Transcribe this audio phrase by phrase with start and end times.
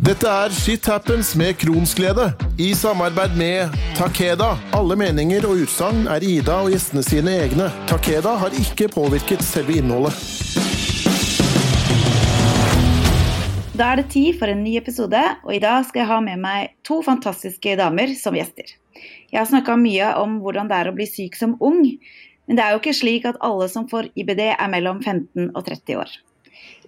[0.00, 4.54] Dette er Shit Happens med Kronsglede, i samarbeid med Takeda.
[4.72, 7.66] Alle meninger og utsagn er Ida og gjestene sine egne.
[7.90, 10.16] Takeda har ikke påvirket selve innholdet.
[13.76, 16.40] Da er det tid for en ny episode, og i dag skal jeg ha med
[16.46, 18.72] meg to fantastiske damer som gjester.
[19.28, 21.84] Jeg har snakka mye om hvordan det er å bli syk som ung,
[22.48, 25.60] men det er jo ikke slik at alle som får IBD er mellom 15 og
[25.68, 26.18] 30 år.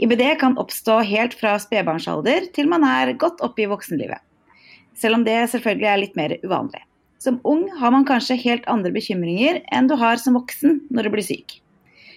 [0.01, 4.23] IBD kan oppstå helt fra spedbarnsalder til man er godt oppe i voksenlivet.
[4.97, 6.81] Selv om det selvfølgelig er litt mer uvanlig.
[7.23, 11.13] Som ung har man kanskje helt andre bekymringer enn du har som voksen når du
[11.15, 11.59] blir syk.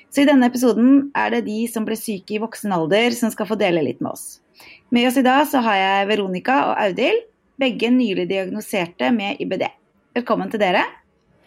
[0.09, 3.49] Så i denne episoden er det de som ble syke i voksen alder som skal
[3.49, 4.39] få dele litt med oss.
[4.95, 7.25] Med oss i dag så har jeg Veronica og Audhild,
[7.59, 9.67] begge nylig diagnoserte med IBD.
[10.15, 10.87] Velkommen til dere.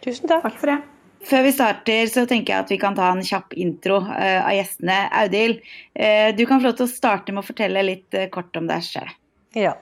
[0.05, 0.45] Tusen takk.
[0.45, 0.79] takk for det.
[1.27, 4.53] Før vi starter, så tenker jeg at vi kan ta en kjapp intro uh, av
[4.55, 5.01] gjestene.
[5.19, 5.59] Audhild,
[5.99, 8.69] uh, du kan få lov til å starte med å fortelle litt uh, kort om
[8.69, 9.11] deg selv.
[9.57, 9.75] Ja.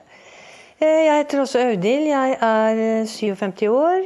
[0.78, 2.06] Jeg heter også Audhild.
[2.06, 4.04] Jeg er 57 år,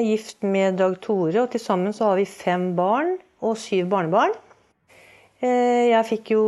[0.00, 1.42] gift med Dag Tore.
[1.42, 4.32] Og til sammen så har vi fem barn og syv barnebarn.
[5.44, 6.44] Jeg fikk jo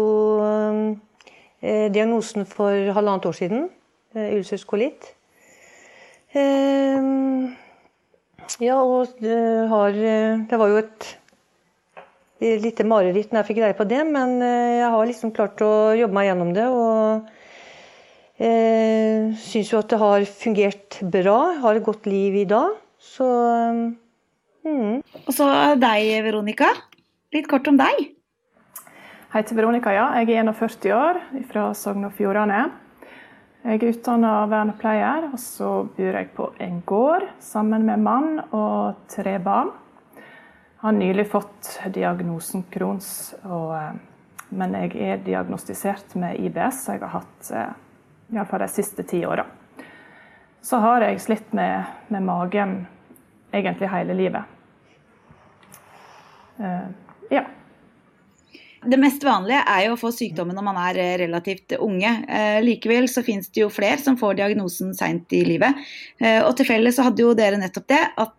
[1.61, 3.69] diagnosen for halvannet år siden.
[4.17, 5.13] Ulcers kolitt.
[8.63, 9.39] Ja, og det,
[9.71, 9.97] har,
[10.49, 11.07] det var jo et
[12.43, 15.73] lite mareritt når jeg fikk greie på det, men eh, jeg har liksom klart å
[15.99, 16.67] jobbe meg gjennom det.
[16.69, 21.39] Og eh, syns jo at det har fungert bra.
[21.63, 22.75] Har et godt liv i dag.
[23.03, 23.27] Så
[24.67, 25.03] mm.
[25.27, 26.71] Og så deg, Veronica.
[27.35, 28.09] Litt kort om deg.
[29.33, 30.11] Jeg heter Veronica, ja.
[30.21, 32.67] Jeg er 41 år fra Sogn og Fjordane.
[33.63, 39.05] Jeg er utdanna vernepleier, og så bor jeg på en gård sammen med mann og
[39.07, 39.71] tre barn.
[40.17, 43.93] Jeg har nylig fått diagnosen Crohns, og, eh,
[44.51, 46.89] men jeg er diagnostisert med IBS.
[46.91, 47.71] Jeg har hatt eh,
[48.35, 49.47] iallfall de siste ti åra.
[50.63, 52.75] Så har jeg slitt med, med magen
[53.55, 54.43] egentlig hele livet.
[56.59, 56.91] Uh,
[57.31, 57.47] ja.
[58.83, 62.11] Det mest vanlige er jo å få sykdommen når man er eh, relativt unge.
[62.27, 65.79] Eh, likevel så finnes det jo flere som får diagnosen seint i livet.
[66.19, 68.35] Eh, og til felles så hadde jo dere nettopp det, at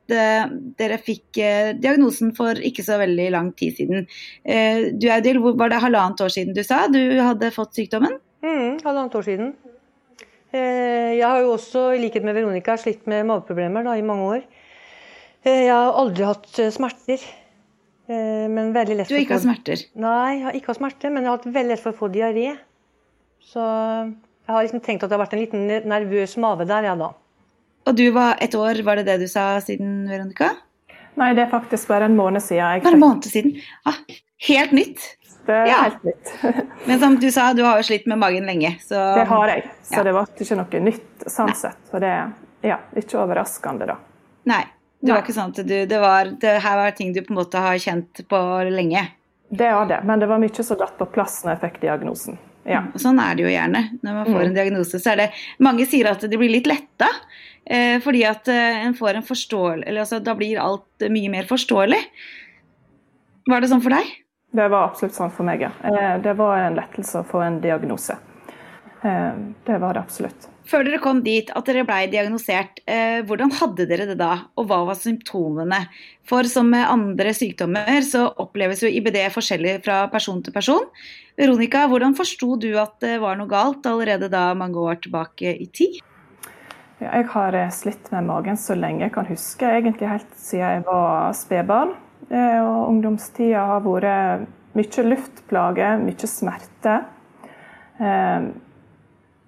[0.80, 1.40] dere fikk
[1.80, 4.08] diagnosen for ikke så veldig lang tid siden.
[5.00, 8.18] Du Audhild, var det halvannet år siden du sa du hadde fått sykdommen?
[8.44, 9.54] Mm, halvannet år siden.
[10.54, 14.44] jeg har jo også, i likhet med Veronica, slitt med mageproblemer i mange år.
[15.48, 17.24] jeg har aldri hatt smerter.
[18.08, 19.86] Eh, men veldig lett Du har ikke hatt smerter?
[19.96, 22.12] Nei, jeg har ikke hatt smerter, men jeg har hatt veldig lett for å få
[22.12, 22.54] diaré.
[23.44, 26.98] Så jeg har liksom tenkt at det har vært en liten nervøs mage der, ja
[27.00, 27.14] da.
[27.88, 30.54] Og du var et år, var det det du sa siden, Veronica?
[31.20, 32.64] Nei, det er faktisk bare en måned siden.
[32.78, 33.58] Jeg bare en måned siden?
[33.88, 34.00] Ah,
[34.48, 35.04] helt nytt?
[35.46, 35.80] Det er ja.
[35.84, 36.32] helt nytt.
[36.88, 38.78] men som du sa, du har jo slitt med magen lenge.
[38.84, 38.96] Så...
[38.96, 40.06] Det har jeg, så ja.
[40.08, 41.80] det ble ikke noe nytt sånn sett.
[41.92, 42.32] Så det er
[42.64, 44.00] ja, ikke overraskende, da.
[44.50, 44.64] Nei.
[45.04, 47.42] Det var ikke sånn at du, det, var, det her var ting du på en
[47.42, 48.40] måte har kjent på
[48.72, 49.04] lenge?
[49.54, 52.40] Det var det, men det var mye som datt på plass når jeg fikk diagnosen.
[52.64, 52.80] Ja.
[52.86, 54.46] Mm, sånn er det jo gjerne når man får mm.
[54.46, 55.02] en diagnose.
[55.04, 55.28] så er det,
[55.64, 57.10] Mange sier at de blir litt letta.
[57.66, 61.48] Eh, fordi at eh, en får en forståelse, eller altså, Da blir alt mye mer
[61.48, 62.00] forståelig.
[63.52, 64.10] Var det sånn for deg?
[64.54, 65.72] Det var absolutt sånn for meg, ja.
[65.88, 68.16] Eh, det var en lettelse å få en diagnose.
[69.04, 69.34] Eh,
[69.66, 70.48] det var det absolutt.
[70.64, 74.70] Før dere kom dit, at dere ble diagnosert, eh, hvordan hadde dere det da, og
[74.70, 75.82] hva var symptomene?
[76.24, 80.88] For som med andre sykdommer, så oppleves jo IBD forskjellig fra person til person.
[81.36, 85.68] Veronica, hvordan forsto du at det var noe galt allerede da mange år tilbake i
[85.68, 86.00] tid?
[87.02, 90.64] Ja, jeg har eh, slitt med magen så lenge jeg kan huske, egentlig helt siden
[90.64, 91.98] jeg var spedbarn.
[92.34, 97.02] Og ungdomstida har vært mye luftplager, mye smerte.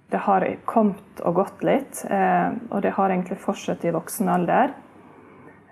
[0.09, 4.75] Det har kommet og gått litt, eh, og det har egentlig fortsatt i voksen alder.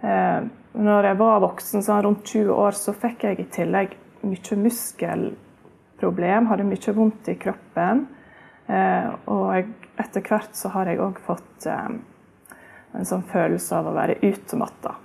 [0.02, 0.42] Eh,
[0.74, 3.94] når jeg var voksen, sånn rundt 20 år, så fikk jeg i tillegg
[4.26, 8.08] mye muskelproblem, hadde mye vondt i kroppen.
[8.66, 9.70] Eh, og jeg,
[10.02, 14.96] etter hvert så har jeg òg fått en sånn følelse av å være utmatta.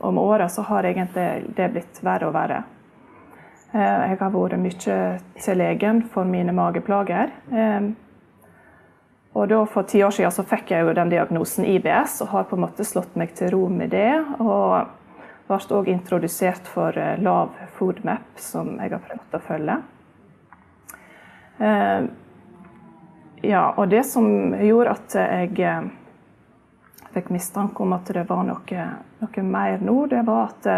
[0.00, 2.62] Og med åra så har egentlig det blitt verre og verre.
[3.72, 4.96] Eh, jeg har vært mye
[5.40, 7.30] til legen for mine mageplager.
[7.52, 7.92] Eh,
[9.32, 12.44] og da For ti år siden så fikk jeg jo den diagnosen IBS og har
[12.44, 14.12] på en måte slått meg til ro med det.
[14.44, 14.84] Og
[15.48, 19.78] ble òg introdusert for eh, lav FODMAP, som jeg har prøvd å følge.
[23.42, 25.90] Ja, og det som gjorde at jeg
[27.14, 28.86] fikk mistanke om at det var noe,
[29.20, 30.68] noe mer nå, det var at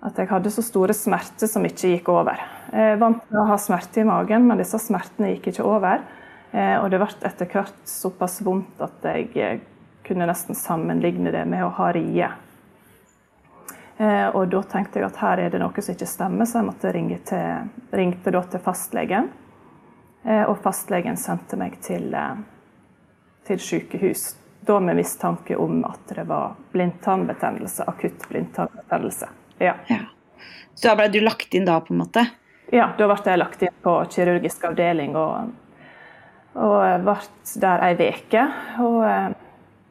[0.00, 2.40] at jeg hadde så store smerter som ikke gikk over.
[2.72, 6.00] Jeg vant til å ha smerte i magen, men disse smertene gikk ikke over.
[6.52, 9.60] Eh, og det ble etter hvert såpass vondt at jeg eh,
[10.06, 12.30] kunne nesten sammenligne det med å ha rie.
[14.00, 16.70] Eh, og da tenkte jeg at her er det noe som ikke stemmer, så jeg
[16.70, 19.30] måtte ringe til, ringte til fastlegen.
[20.20, 22.12] Og fastlegen sendte meg til,
[23.48, 24.26] til sykehus,
[24.68, 29.30] da med mistanke om at det var blindtarmbetennelse, akutt blindtarmbetennelse.
[29.60, 29.76] Ja.
[29.86, 30.00] ja.
[30.74, 32.24] Så da ble du lagt inn da, på en måte?
[32.72, 35.50] Ja, da ble jeg lagt inn på kirurgisk avdeling og,
[36.56, 37.16] og ble
[37.60, 38.46] der ei uke.
[38.86, 39.26] Og eh,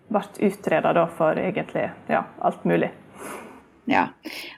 [0.10, 2.90] ble utreda for egentlig ja, alt mulig.
[3.90, 4.08] Ja.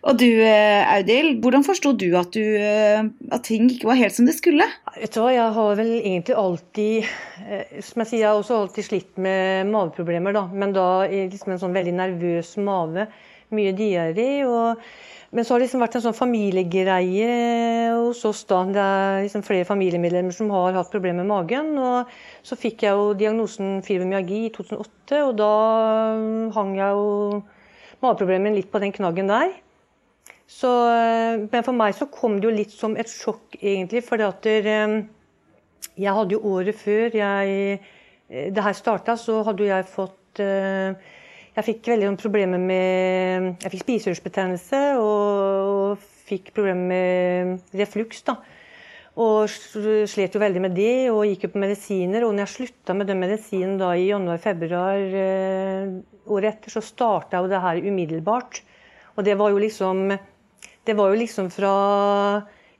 [0.03, 4.15] Og du eh, Audhild, hvordan forsto du at, du eh, at, ting ikke var helt
[4.15, 4.67] som det skulle?
[4.95, 7.11] Vet du hva, Jeg har vel egentlig alltid
[7.83, 10.35] som jeg sier, jeg har også alltid slitt med maveproblemer.
[10.35, 13.07] da, Men da i liksom en sånn veldig nervøs mave
[13.55, 14.29] mye diaré.
[15.31, 18.43] men så har det liksom vært en sånn familiegreie hos oss.
[18.43, 21.77] da, Det er liksom flere familiemedlemmer som har hatt problemer med magen.
[21.77, 22.07] og
[22.43, 25.51] Så fikk jeg jo diagnosen fibromyalgi i 2008, og da
[26.55, 27.43] hang jeg jo
[28.01, 29.51] mageproblemet litt på den knaggen der.
[30.51, 30.69] Så,
[31.47, 34.03] men for meg så kom det jo litt som et sjokk, egentlig.
[34.03, 34.97] For eh,
[35.95, 37.79] jeg hadde jo året før jeg,
[38.27, 40.97] eh, det her starta, så hadde jeg fått eh,
[41.51, 48.21] jeg fikk veldig problemer med Jeg fikk spiseforstyrrelse og, og, fikk problemer med refluks.
[48.23, 48.37] da.
[49.19, 52.23] Og slet jo veldig med det og gikk jo på medisiner.
[52.23, 55.91] Og når jeg slutta med den medisinen da i januar-februar eh,
[56.31, 58.61] året etter, så starta jo det her umiddelbart.
[59.17, 60.07] Og det var jo liksom
[60.81, 61.75] Det var jo liksom fra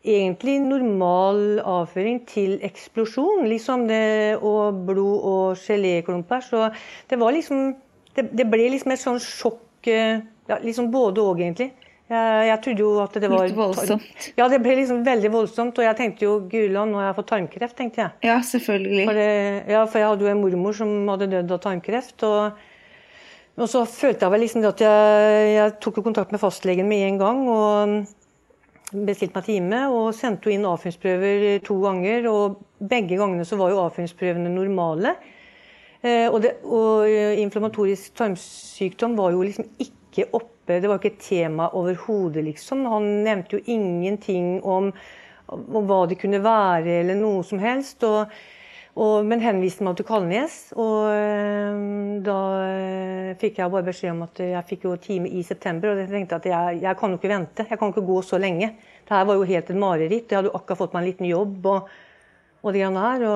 [0.02, 3.46] egentlig normal avføring til eksplosjon.
[3.52, 6.40] liksom det, Og blod og geléklumper.
[6.40, 6.72] Så
[7.10, 7.76] det var liksom
[8.16, 10.20] det, det, ble liksom et sånn sjokk eh,
[10.50, 11.72] ja, liksom Både òg, egentlig.
[12.12, 14.26] Jeg, jeg, trodde jo at det var Litt voldsomt?
[14.36, 15.78] Ja, det ble liksom veldig voldsomt.
[15.80, 18.18] Og jeg tenkte jo Guland, nå har jeg fått tarmkreft, tenkte jeg.
[18.28, 19.06] Ja, selvfølgelig.
[19.08, 19.30] For, det,
[19.72, 22.28] ja, for jeg hadde jo en mormor som hadde dødd av tarmkreft.
[22.28, 22.68] og
[23.60, 27.20] og så følte jeg vel liksom at jeg, jeg tok kontakt med fastlegen med en
[27.20, 27.42] gang.
[27.52, 27.96] og
[28.92, 32.28] Bestilte meg time og sendte inn avføringsprøver to ganger.
[32.32, 35.16] og Begge gangene så var jo avføringsprøvene normale.
[36.02, 41.12] Eh, og, det, og eh, inflammatorisk tarmsykdom var jo liksom ikke oppe, det var ikke
[41.14, 42.88] et tema overhodet, liksom.
[42.90, 44.90] Han nevnte jo ingenting om,
[45.52, 48.02] om, hva det kunne være, eller noe som helst.
[48.08, 48.34] Og,
[48.98, 52.42] og, men henviste meg til Kalnes, og øh, da
[53.40, 55.94] fikk jeg bare beskjed om at jeg fikk jo time i september.
[55.94, 58.42] Og jeg tenkte at jeg, jeg kan jo ikke vente, jeg kan ikke gå så
[58.42, 58.74] lenge.
[59.06, 60.26] Det her var jo helt et mareritt.
[60.26, 61.92] Jeg hadde jo akkurat fått meg en liten jobb og,
[62.66, 63.28] og det greiene her.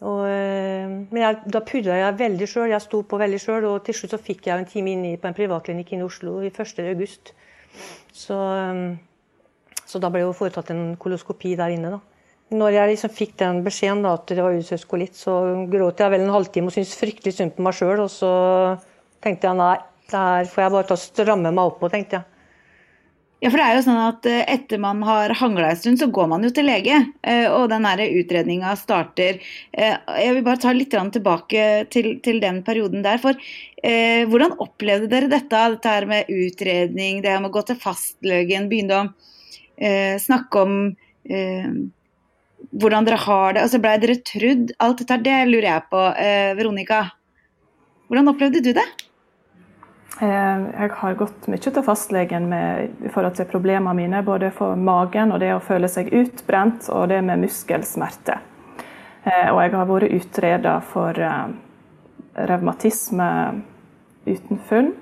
[0.00, 2.70] Og, eh, men jeg, da purra jeg veldig sjøl.
[2.72, 5.28] Jeg sto på veldig sjøl, og til slutt så fikk jeg en time inn på
[5.28, 7.34] en privatklinikk i Oslo i 1.8.
[8.16, 12.00] Så, eh, så da ble jo foretatt en koloskopi der inne, da.
[12.50, 15.36] Når jeg liksom fikk den beskjeden da, at det var utsøkt kolitt, så
[15.70, 18.00] gråt jeg vel en halvtime og syntes fryktelig synd på meg sjøl.
[18.02, 18.32] Og så
[19.22, 19.76] tenkte jeg nei,
[20.10, 22.29] det her får jeg bare ta stramme meg opp på, tenkte jeg.
[23.40, 26.10] Ja, for det er jo sånn at eh, Etter man har hangla en stund, så
[26.12, 26.98] går man jo til lege.
[27.24, 29.40] Eh, og den utredninga starter.
[29.72, 33.16] Eh, jeg vil bare ta litt tilbake til, til den perioden der.
[33.22, 33.32] For
[33.82, 35.64] eh, hvordan opplevde dere dette?
[35.76, 39.08] Dette her med utredning, det med å gå til fastlegen, begynne å
[39.80, 40.78] eh, snakke om
[41.24, 41.70] eh,
[42.76, 43.64] hvordan dere har det.
[43.64, 44.74] Altså, Blei dere trudd?
[44.84, 46.08] Alt dette det lurer jeg på.
[46.60, 47.06] Veronica,
[48.10, 48.90] hvordan opplevde du det?
[50.22, 54.76] Eh, jeg har gått mye til fastlegen med, i forhold til problemene mine, både for
[54.76, 58.42] magen og det å føle seg utbrent, og det med muskelsmerter.
[59.24, 61.54] Eh, og jeg har vært utreda for eh,
[62.50, 63.30] revmatisme
[64.26, 64.92] uten funn.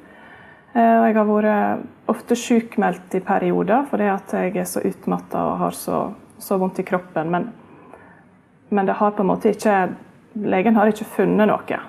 [0.78, 5.74] Og jeg har vært ofte sykmeldt i perioder fordi jeg er så utmatta og har
[5.74, 6.02] så,
[6.38, 7.32] så, vondt i kroppen.
[7.32, 7.48] Men,
[8.68, 9.78] men det har på en måte ikke
[10.38, 11.80] Legen har ikke funnet noe.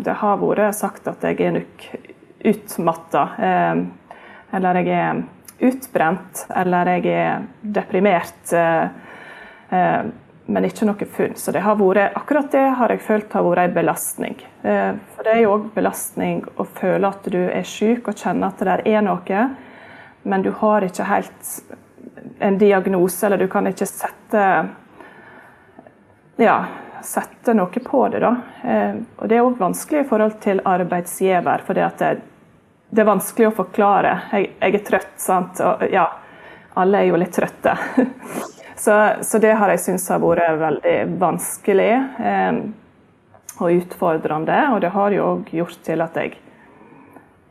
[0.00, 1.84] Det har vært sagt at jeg er nok
[2.44, 3.28] utmatta.
[3.38, 3.76] Eh,
[4.56, 5.22] eller jeg er
[5.60, 8.52] utbrent, eller jeg er deprimert.
[8.52, 8.84] Eh,
[9.70, 10.02] eh,
[10.50, 11.36] men ikke noe funn.
[11.38, 14.40] Så det vært, akkurat det har jeg følt har vært en belastning.
[14.62, 18.64] For det er jo òg belastning å føle at du er syk og kjenne at
[18.66, 19.44] det er noe,
[20.26, 21.52] men du har ikke helt
[22.42, 24.42] en diagnose, eller du kan ikke sette
[26.42, 26.56] ja,
[27.06, 28.24] sette noe på det.
[28.26, 28.34] da.
[29.20, 31.62] Og Det er òg vanskelig i forhold til arbeidsgiver.
[31.62, 31.86] for det
[32.90, 34.16] det, er vanskelig å forklare.
[34.32, 35.62] Jeg, jeg er trøtt, sant.
[35.64, 36.06] Og ja,
[36.80, 37.76] alle er jo litt trøtte.
[38.84, 42.60] så, så, det har jeg syntes har vært veldig vanskelig eh,
[43.60, 44.60] og utfordrende.
[44.74, 46.36] Og det har jo òg gjort til at jeg,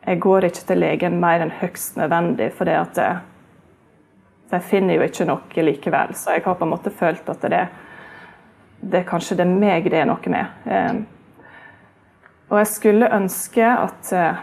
[0.06, 2.52] jeg går ikke til legen mer enn høyst nødvendig.
[2.58, 2.80] For det,
[4.50, 6.16] de finner jo ikke noe likevel.
[6.18, 7.64] Så jeg har på en måte følt at det,
[8.82, 10.60] det er kanskje det er meg det er noe med.
[10.68, 11.00] Eh,
[12.50, 14.40] og jeg skulle ønske at, eh,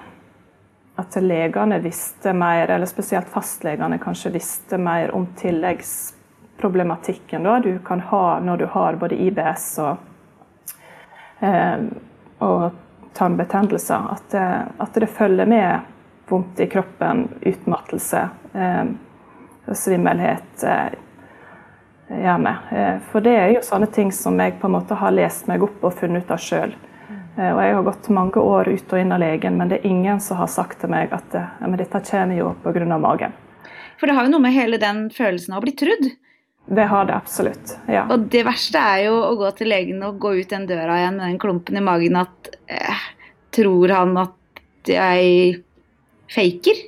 [0.97, 8.01] at legene visste mer, eller spesielt fastlegene kanskje visste mer om tilleggsproblematikken da, du kan
[8.01, 9.97] ha når du har både IBS og,
[11.45, 11.79] eh,
[12.39, 12.71] og
[13.17, 14.01] tarmbetennelser.
[14.17, 14.35] At,
[14.79, 15.81] at, det følger med
[16.29, 18.29] vondt i kroppen, utmattelse.
[18.53, 18.85] Eh,
[19.73, 20.93] svimmelhet, eh,
[22.09, 22.57] gjerne.
[22.71, 25.65] Eh, for det er jo sånne ting som jeg på en måte har lest meg
[25.67, 26.75] opp og funnet ut av sjøl.
[27.37, 29.91] Eh, og jeg har gått mange år ut og inn av legen, men det er
[29.91, 32.99] ingen som har sagt til meg at ja, dette kommer jo pga.
[32.99, 33.35] magen.
[34.01, 36.09] For det har jo noe med hele den følelsen av å bli trudd.
[36.67, 37.77] Det har det absolutt.
[37.87, 38.07] ja.
[38.11, 41.21] Og det verste er jo å gå til legen og gå ut den døra igjen
[41.21, 43.05] med den klumpen i magen at eh,
[43.57, 45.61] Tror han at jeg
[46.29, 46.81] faker?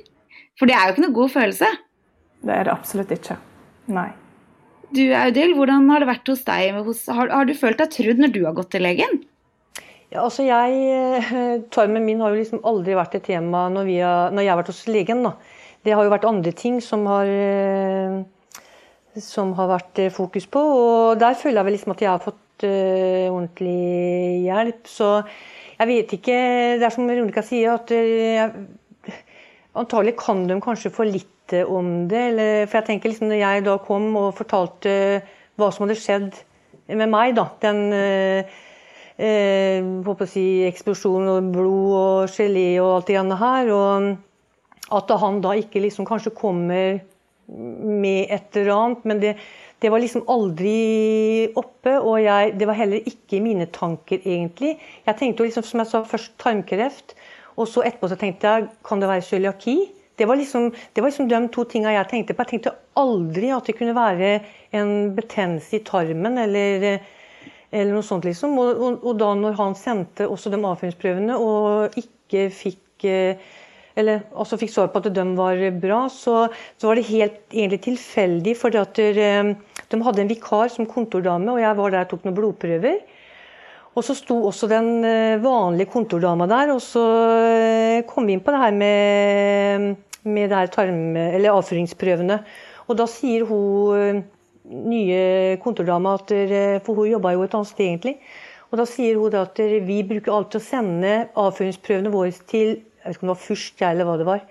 [0.59, 1.69] For det er jo ikke noe god følelse.
[2.45, 3.39] Det er det absolutt ikke.
[3.95, 4.11] Nei.
[4.93, 6.77] Du Audhild, hvordan har det vært hos deg?
[6.77, 9.21] Har, har, du følt deg trudd når du har gått til legen?
[10.09, 14.31] Ja, altså jeg, eh, Tarmen min har jo liksom aldri vært et tema når, har,
[14.33, 15.21] når jeg har vært hos legen.
[15.21, 15.35] Da.
[15.85, 18.15] Det har jo vært andre ting som har, eh,
[19.21, 20.63] som har vært eh, fokus på.
[20.79, 23.75] Og der føler jeg vel liksom at jeg har fått ordentlig
[24.49, 24.89] hjelp.
[24.89, 25.09] Så
[25.77, 26.39] jeg vet ikke
[26.81, 29.13] Det er som Runika sier, at uh,
[29.79, 32.23] antagelig kan de kanskje for litt om det.
[32.33, 34.97] Eller, for jeg tenker liksom når jeg da kom og fortalte
[35.55, 36.41] hva som hadde skjedd
[36.99, 37.93] med meg, da, den
[39.19, 45.15] eh, eh si, eksplosjon og blod og gelé og alt det grann her, og at
[45.21, 47.01] han da ikke liksom kanskje kommer
[47.49, 49.35] med et eller annet, men det,
[49.81, 54.77] det var liksom aldri oppe, og jeg, det var heller ikke mine tanker, egentlig.
[55.05, 57.15] Jeg tenkte jo liksom, som jeg sa, først tarmkreft,
[57.59, 59.77] og så etterpå så tenkte jeg kan det være cøliaki?
[60.19, 62.43] Det var, liksom, det var liksom de to tingene jeg tenkte på.
[62.43, 64.31] Jeg tenkte aldri at det kunne være
[64.75, 66.99] en betennelse i tarmen eller,
[67.71, 68.27] eller noe sånt.
[68.27, 68.57] liksom.
[68.59, 73.49] Og, og, og, da når han sendte også de avføringsprøvene og ikke fikk eh,
[73.99, 76.45] eller altså fikk svar på at de var bra, så,
[76.79, 78.57] så var det helt egentlig tilfeldig.
[78.57, 79.53] For eh,
[79.89, 83.01] de hadde en vikar som kontordame, og jeg var der og tok noen blodprøver.
[83.97, 87.03] Og så sto også den eh, vanlige kontordama der, og så
[88.07, 92.39] kom vi inn på det her med med det tarm, eller avføringsprøvene.
[92.89, 94.23] Og da sier hun
[94.69, 96.33] nye kontordama at
[96.85, 98.15] For hun jobba jo et annet sted, egentlig.
[98.69, 103.15] Og da sier hun at vi bruker alltid å sende avføringsprøvene våre til jeg vet
[103.15, 104.41] ikke om det var Fürst eller hva det var.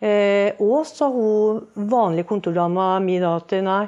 [0.00, 3.82] Eh, og sa hun vanlige kontordama mi da at nei,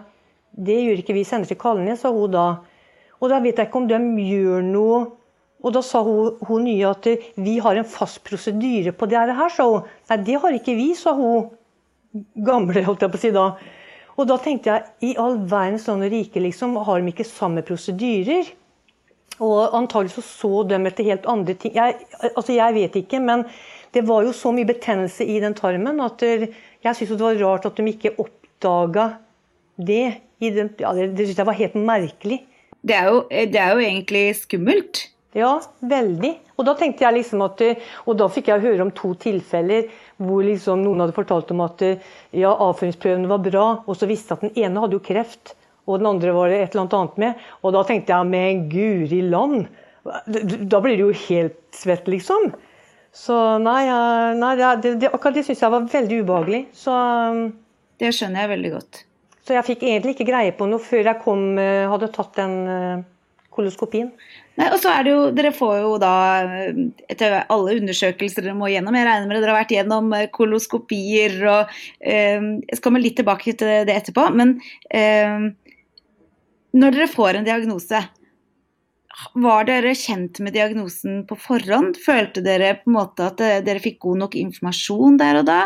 [0.52, 2.46] det gjør ikke vi, sender til Kalnes, sa hun da.
[3.16, 4.98] Og da vet jeg ikke om de gjør noe
[5.64, 7.06] og da sa hun, hun, nye at
[7.42, 9.86] vi har en fast prosedyre på det her, sa hun.
[10.10, 11.48] Nei, det har ikke vi, sa hun
[12.46, 13.46] gamle, holdt jeg på å si da.
[14.16, 17.64] Og da tenkte jeg i all verdens land og rike, liksom, har de ikke samme
[17.66, 18.48] prosedyrer?
[19.44, 21.74] Og antagelig så så de etter helt andre ting.
[21.76, 21.98] Jeg,
[22.32, 23.44] altså jeg vet ikke, men
[23.92, 27.68] det var jo så mye betennelse i den tarmen at jeg syntes det var rart
[27.68, 29.10] at de ikke oppdaga
[29.76, 30.22] det.
[30.40, 32.40] Den, ja, det det syntes jeg var helt merkelig.
[32.86, 35.06] Det er, jo, det er jo egentlig skummelt.
[35.36, 36.32] Ja, veldig.
[36.56, 37.60] Og da tenkte jeg liksom at,
[38.08, 39.90] og da fikk jeg høre om to tilfeller
[40.22, 44.44] hvor liksom noen hadde fortalt om at ja, avføringsprøvene var bra, og så visste at
[44.46, 45.56] den ene hadde jo kreft,
[45.86, 47.42] og den andre var det et eller annet med.
[47.62, 49.66] Og da tenkte jeg men guri land,
[50.06, 52.50] da blir det jo helt svett, liksom.
[53.16, 53.84] Så nei,
[54.36, 56.62] nei det, det, akkurat det syns jeg var veldig ubehagelig.
[56.76, 56.94] Så,
[58.00, 59.02] det skjønner jeg veldig godt.
[59.46, 62.56] Så jeg fikk egentlig ikke greie på noe før jeg kom, eh, hadde tatt den
[62.66, 63.04] eh,
[63.54, 64.10] koloskopien.
[64.56, 66.12] Nei, og så er det jo, Dere får jo da,
[67.12, 71.36] etter alle undersøkelser dere må gjennom, jeg regner med dere har vært gjennom eh, koloskopier
[71.44, 74.30] og eh, Jeg skal komme litt tilbake til det etterpå.
[74.36, 74.56] Men
[74.88, 75.50] eh,
[76.76, 78.00] når dere får en diagnose,
[79.40, 81.96] var dere kjent med diagnosen på forhånd?
[82.00, 85.60] Følte dere på en måte at eh, dere fikk god nok informasjon der og da?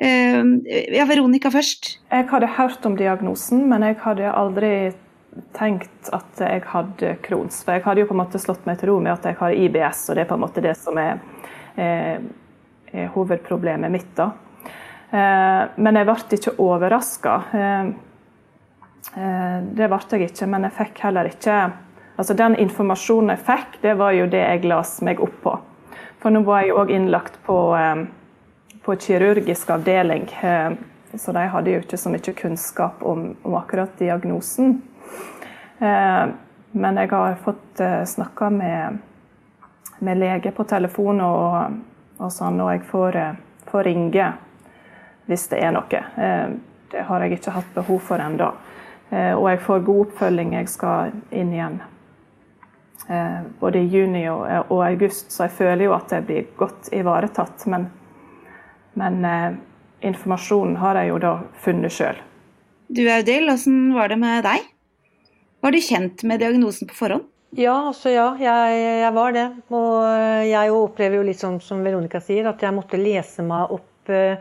[0.00, 0.40] Eh,
[0.96, 1.94] ja, Veronica først.
[2.12, 4.74] Jeg hadde hørt om diagnosen, men jeg hadde aldri
[5.56, 7.62] tenkt at jeg hadde Crohns.
[7.64, 9.56] For jeg hadde jo på en måte slått meg til ro med at jeg har
[9.56, 11.20] IBS, og det er på en måte det som er,
[11.76, 12.24] er,
[12.92, 14.10] er hovedproblemet mitt.
[14.16, 14.32] da.
[15.12, 17.34] Eh, men jeg ble ikke overraska.
[17.52, 17.88] Eh,
[19.20, 21.64] eh, det ble jeg ikke, men jeg fikk heller ikke
[22.12, 25.54] Altså Den informasjonen jeg fikk, det var jo det jeg las meg opp på.
[26.20, 27.56] For nå var jeg òg innlagt på,
[28.84, 30.28] på kirurgisk avdeling,
[31.16, 34.76] så de hadde jo ikke så mye kunnskap om, om akkurat diagnosen.
[35.82, 36.28] Eh,
[36.72, 38.98] men jeg har fått eh, snakka med,
[39.98, 41.78] med, lege på telefon og,
[42.22, 44.28] og sånn, og jeg får, eh, får, ringe
[45.26, 46.00] hvis det er noe.
[46.92, 48.48] det har jeg ikke hatt behov for ennå.
[49.12, 50.50] Og jeg får god oppfølging.
[50.56, 51.76] Jeg skal inn igjen
[53.60, 57.64] både i juni og, august, så jeg føler jo at jeg blir godt ivaretatt.
[57.70, 57.86] Men,
[58.98, 59.22] men
[60.02, 62.20] informasjonen har jeg jo da funnet sjøl.
[62.90, 64.72] Du Audhild, åssen var det med deg?
[65.62, 67.28] Var du kjent med diagnosen på forhånd?
[67.54, 69.44] Ja, altså ja, jeg, jeg var det.
[69.70, 70.02] Og
[70.48, 74.40] jeg opplever jo litt sånn som Veronica sier, at jeg måtte lese meg opp uh,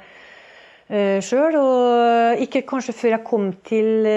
[0.89, 1.57] uh, sjøl.
[1.59, 4.07] Og ikke kanskje før jeg kom til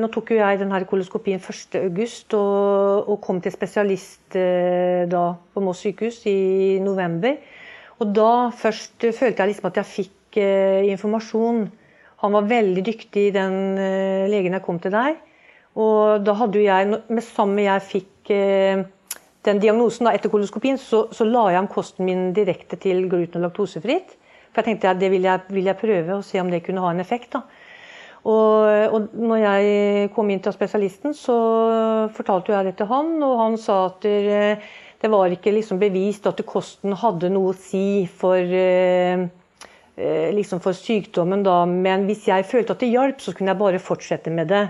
[0.00, 1.84] Nå tok jo jeg denne koloskopien 1.8
[2.40, 7.38] og, og kom til spesialist da på Moss sykehus i november.
[8.00, 10.40] Og da først følte jeg liksom at jeg fikk
[10.90, 11.62] informasjon.
[12.24, 13.78] Han var veldig dyktig, den
[14.32, 15.14] legen jeg kom til der.
[15.76, 18.84] Og da hadde jo jeg, med samme jeg fikk eh,
[19.46, 23.42] den diagnosen da, etter koloskopien, så, så, la jeg om kosten min direkte til gluten-
[23.42, 24.16] og laktosefritt.
[24.50, 26.82] For jeg tenkte at det vil jeg, vil jeg, prøve og se om det kunne
[26.84, 27.36] ha en effekt.
[27.36, 27.44] da.
[28.26, 31.36] Og, og når jeg kom inn til spesialisten, så
[32.16, 34.40] fortalte jeg det til han, og han sa at det,
[35.02, 39.28] det var ikke liksom bevist at kosten hadde noe å si for, eh,
[39.94, 41.60] eh, liksom for sykdommen, da.
[41.68, 44.64] Men hvis jeg følte at det hjalp, så kunne jeg bare fortsette med det.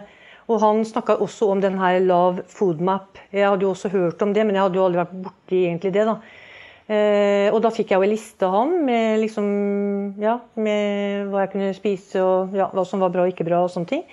[0.47, 3.19] Og han snakka også om den her Lav Foodmap.
[3.35, 5.95] Jeg hadde jo også hørt om det, men jeg hadde jo aldri vært borti egentlig
[5.97, 6.07] det.
[6.07, 6.19] da.
[6.87, 9.47] Eh, og da fikk jeg jo en liste av han med, liksom,
[10.23, 13.65] ja, med hva jeg kunne spise og ja, hva som var bra og ikke bra
[13.65, 14.05] og sånne ting.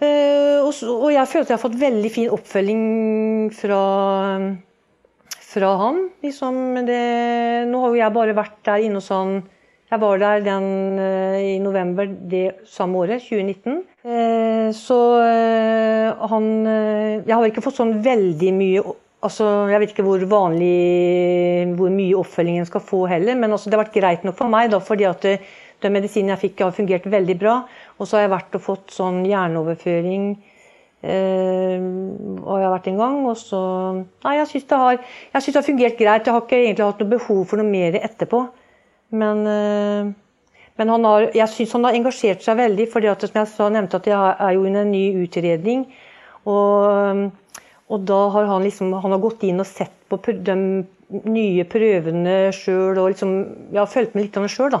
[0.00, 2.86] Eh, og, og, jeg at jeg har fått veldig fin oppfølging
[3.52, 3.82] fra,
[5.44, 6.00] fra han.
[6.24, 7.02] Liksom, det,
[7.68, 9.42] nå har jo jeg bare vært der inne hos han
[9.92, 13.82] jeg var der den, uh, i november det samme året, 2019.
[14.04, 18.82] Uh, eh, så uh, han Jeg har ikke fått sånn veldig mye
[19.24, 23.78] altså, Jeg vet ikke hvor vanlig hvor mye oppfølgingen skal få heller, men altså, det
[23.78, 25.28] har vært greit nok for meg, da, fordi at
[25.84, 27.54] den medisinen jeg fikk, har fungert veldig bra.
[27.98, 30.26] Og så har jeg vært og fått sånn hjerneoverføring.
[31.04, 33.60] og jeg har vært en gang, og så
[34.24, 34.78] Nei, jeg syns det,
[35.34, 36.24] det, har fungert greit.
[36.24, 38.44] Jeg har ikke egentlig hatt noe behov for noe mer etterpå.
[39.14, 40.10] Men, eh,
[40.80, 42.88] men har, jeg syns han har engasjert seg veldig.
[42.90, 45.86] for som jeg sa, nevnte at jeg er jo under en ny utredning.
[46.50, 47.30] Og,
[47.88, 50.56] og da har han liksom han har gått inn og sett på de
[51.30, 53.32] nye prøvene sjøl og liksom,
[53.76, 54.76] ja, fulgt med litt av det sjøl.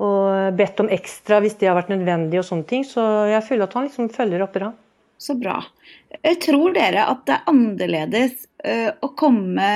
[0.00, 2.86] Og bedt om ekstra hvis det har vært nødvendig og sånne ting.
[2.86, 4.70] Så jeg føler at han liksom følger opp bra.
[5.20, 5.58] Så bra.
[6.40, 9.66] Tror dere at det er annerledes uh, å komme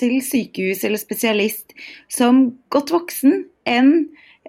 [0.00, 1.74] til sykehus eller spesialist
[2.10, 3.92] som godt voksen enn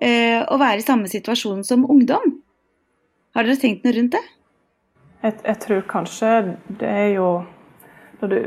[0.02, 2.38] eh, å være i samme situasjon som ungdom?
[3.36, 4.24] Har dere tenkt noe rundt det?
[5.22, 6.32] Jeg, jeg tror kanskje
[6.82, 7.28] det er jo
[8.22, 8.38] du,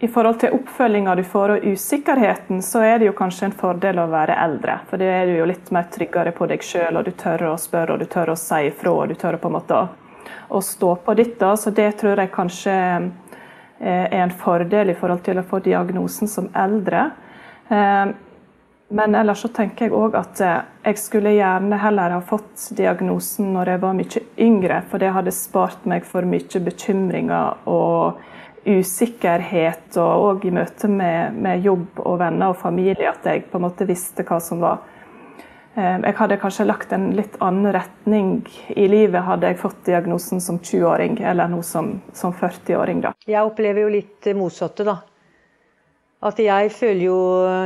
[0.00, 3.98] I forhold til oppfølginga du får og usikkerheten, så er det jo kanskje en fordel
[4.00, 4.78] å være eldre.
[4.90, 7.56] For det er du jo litt mer tryggere på deg sjøl, og du tør å
[7.60, 8.92] spørre og du tør å si ifra.
[8.92, 9.88] og du tør på en måte å
[10.48, 11.56] å stå på dette.
[11.56, 12.76] Så det tror jeg kanskje
[13.80, 17.10] er en fordel i forhold til å få diagnosen som eldre.
[17.68, 18.06] Eh,
[18.88, 23.52] men ellers så tenker jeg òg at eh, jeg skulle gjerne heller ha fått diagnosen
[23.54, 28.20] når jeg var mye yngre, for det hadde spart meg for mye bekymringer og
[28.68, 33.60] usikkerhet, og òg i møte med, med, jobb og venner og familie, at jeg på
[33.60, 34.97] en måte visste hva som var Eh,
[35.78, 38.30] jeg hadde kanskje lagt en litt annen retning
[38.74, 43.04] i livet hadde jeg fått diagnosen som 20-åring eller nå som, som 40-åring.
[43.28, 44.96] Jeg opplever jo litt motsatte, da.
[46.26, 47.20] At jeg føler, jo,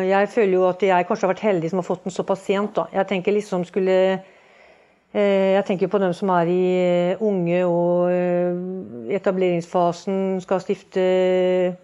[0.04, 2.74] jeg føler jo at jeg kanskje har vært heldig som har fått den såpass sent.
[2.76, 2.84] da.
[2.92, 9.08] Jeg tenker liksom skulle eh, jeg tenker på dem som er i eh, unge og
[9.08, 11.00] etableringsfasen, skal stifte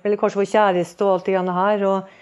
[0.05, 1.87] Eller kanskje få kjæreste og alt det greiene her.
[1.89, 2.18] og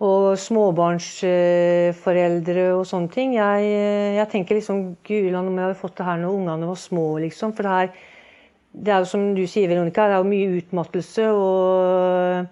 [0.00, 3.34] og småbarnsforeldre og sånne ting.
[3.36, 3.66] Jeg,
[4.16, 7.52] jeg tenker liksom Guland om jeg hadde fått det her når ungene var små, liksom.
[7.56, 7.88] For det, her,
[8.72, 12.48] det er jo som du sier, Veronica, det er jo mye utmattelse og,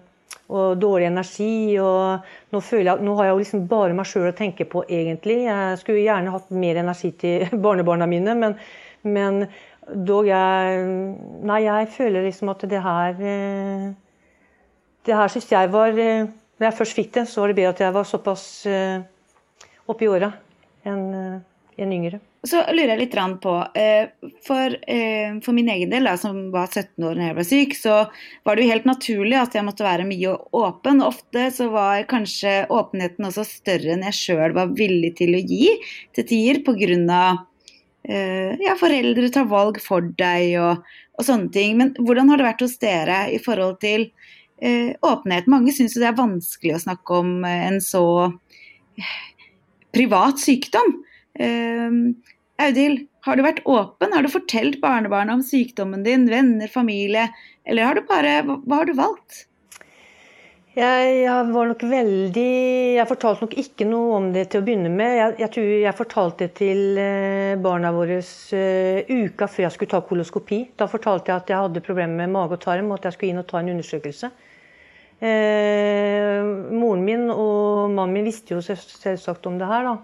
[0.53, 1.79] og dårlig energi.
[1.81, 2.21] Og
[2.53, 5.39] nå, føler jeg, nå har jeg jo liksom bare meg sjøl å tenke på, egentlig.
[5.47, 7.35] Jeg skulle gjerne hatt mer energi til
[7.65, 8.53] barnebarna mine, men,
[9.09, 9.33] men
[9.89, 10.85] dog jeg
[11.49, 13.89] Nei, jeg føler liksom at det her eh,
[15.07, 17.75] Det her syns jeg var eh, når jeg først fikk det, så var det bedre
[17.75, 18.99] at jeg var såpass uh,
[19.89, 20.33] oppe i åra
[20.87, 21.37] enn uh,
[21.79, 22.19] en yngre.
[22.43, 24.75] Så lurer jeg litt på, uh, for,
[25.45, 27.95] for, min egen del, som var 17 år da jeg ble syk, så
[28.47, 30.99] var det jo helt naturlig at jeg måtte være mye åpen.
[31.03, 35.77] Ofte så var kanskje åpenheten også større enn jeg sjøl var villig til å gi
[36.15, 37.21] til tider, pga.
[38.09, 40.83] ja, foreldre tar valg for deg og,
[41.15, 41.79] og sånne ting.
[41.79, 44.09] Men hvordan har det vært hos dere i forhold til
[44.61, 45.49] eh, åpenhet.
[45.51, 49.13] Mange syns det er vanskelig å snakke om eh, en så eh,
[49.95, 50.97] privat sykdom.
[51.39, 52.01] Eh,
[52.59, 54.13] Audhild, Har du vært åpen?
[54.15, 57.27] Har du fortalt barnebarna om sykdommen din, venner, familie,
[57.67, 59.45] eller har du bare Hva har du valgt?
[60.79, 62.49] Jeg, jeg, var nok veldig
[62.95, 65.15] Jeg fortalte nok ikke noe om det til å begynne med.
[65.17, 69.93] Jeg, jeg tror jeg fortalte det til eh, barna våre uh, uka før jeg skulle
[69.95, 70.61] ta koloskopi.
[70.79, 73.33] Da fortalte jeg at jeg hadde problemer med mage og tarm, og at jeg skulle
[73.33, 74.29] inn og ta en undersøkelse.
[75.19, 76.39] Eh,
[76.71, 79.97] moren min og mannen min visste jo selvsagt om det her, da.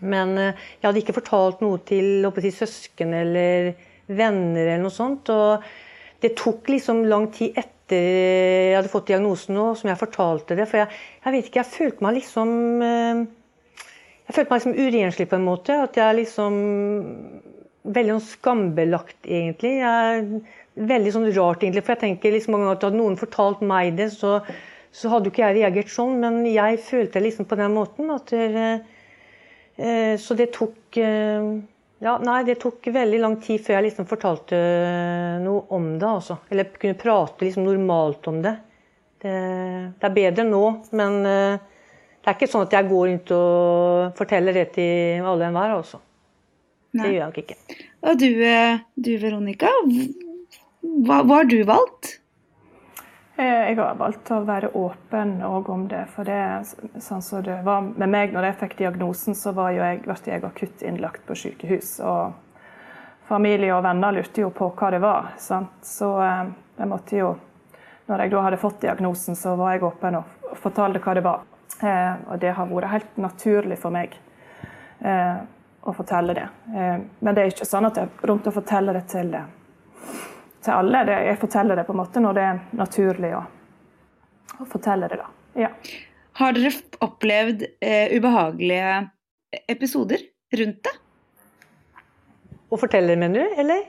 [0.00, 3.72] Men eh, jeg hadde ikke fortalt noe til si, søsken eller
[4.10, 5.30] venner eller noe sånt.
[5.32, 5.64] Og
[6.20, 10.68] det tok liksom lang tid etter jeg hadde fått diagnosen nå, som jeg fortalte det.
[10.70, 12.52] For jeg, jeg vet ikke, jeg følte meg liksom
[12.86, 13.22] eh,
[14.28, 15.80] Jeg følte meg liksom urenslig på en måte.
[15.88, 16.60] At jeg liksom
[17.80, 19.78] Veldig sånn skambelagt, egentlig.
[19.80, 20.42] Jeg,
[20.76, 21.84] veldig sånn rart, egentlig.
[21.86, 24.38] For jeg tenker liksom mange ganger at hadde noen fortalt meg det, så,
[24.94, 26.16] så hadde jo ikke jeg reagert sånn.
[26.22, 28.70] Men jeg følte liksom på den måten at det,
[29.76, 31.50] eh, Så det tok eh,
[32.00, 34.58] ja, nei, det tok veldig lang tid før jeg liksom fortalte
[35.44, 36.08] noe om det.
[36.08, 36.38] Altså.
[36.48, 38.54] Eller kunne prate liksom normalt om det.
[39.20, 39.34] det.
[39.98, 40.06] det.
[40.08, 40.62] er bedre nå,
[40.96, 41.58] men eh,
[42.20, 45.76] det er ikke sånn at jeg går rundt og forteller det til alle og enhver.
[45.76, 46.00] Altså.
[46.90, 47.60] Det gjør jeg nok ikke.
[48.08, 49.76] Og du, eh, du Veronica,
[50.80, 52.20] hva, hva har du valgt?
[53.40, 56.02] Eh, jeg har valgt å være åpen om det.
[56.14, 56.40] For det,
[57.00, 60.44] sånn som det var med meg når jeg fikk diagnosen, så var jeg, ble jeg
[60.44, 61.98] akutt innlagt på sykehus.
[62.04, 62.32] Og
[63.30, 65.30] familie og venner lurte jo på hva det var.
[65.40, 65.78] Sant?
[65.86, 67.36] Så eh, jeg måtte jo
[68.10, 71.44] Når jeg da hadde fått diagnosen, så var jeg åpen og fortalte hva det var.
[71.78, 74.16] Eh, og det har vært helt naturlig for meg
[75.80, 76.42] å fortelle det.
[76.68, 79.30] Men det er ikke sånn at jeg rundt å fortelle det til
[80.64, 81.04] til alle.
[81.08, 83.42] Det, jeg forteller det på en måte når det er naturlig å,
[84.60, 85.20] å fortelle det.
[85.20, 85.28] da.
[85.66, 85.70] Ja.
[86.40, 86.72] Har dere
[87.04, 88.94] opplevd eh, ubehagelige
[89.70, 90.22] episoder
[90.60, 90.94] rundt det?
[92.70, 93.60] Å fortelle, mener du?
[93.60, 93.88] Eller?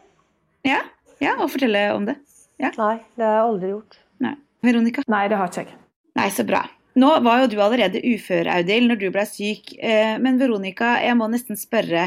[0.65, 0.81] Ja,
[1.21, 2.17] ja å fortelle om det.
[2.61, 2.71] Ja.
[2.77, 3.99] Nei, det har jeg aldri gjort.
[4.21, 4.35] Nei.
[4.65, 5.03] Veronica?
[5.09, 5.77] Nei, det har ikke jeg.
[6.17, 6.65] Nei, så bra.
[7.01, 9.71] Nå var jo du allerede ufør, Audhild, når du ble syk.
[9.79, 12.03] Eh, men Veronica, jeg må nesten spørre.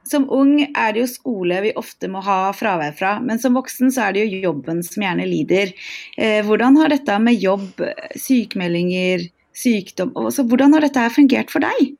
[0.00, 3.54] Eh, som ung er det jo skole vi ofte må ha fravær fra, men som
[3.54, 5.72] voksen så er det jo jobben som gjerne lider.
[6.16, 7.82] Eh, hvordan har dette med jobb,
[8.16, 11.94] sykemeldinger, sykdom også, Hvordan har dette fungert for deg?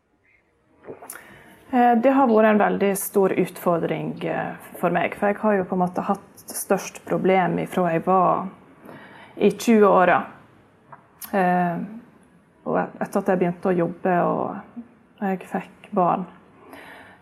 [1.72, 5.14] Eh, det har vært en veldig stor utfordring eh, for meg.
[5.14, 8.48] For jeg har jo på en måte hatt størst problem fra jeg var
[9.36, 10.18] i 20-åra.
[11.30, 16.26] Og etter at jeg begynte å jobbe og jeg fikk barn.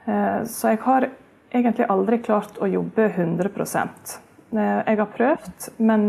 [0.08, 1.08] Eh, så jeg har
[1.52, 3.50] egentlig aldri klart å jobbe 100
[4.56, 6.06] eh, Jeg har prøvd, men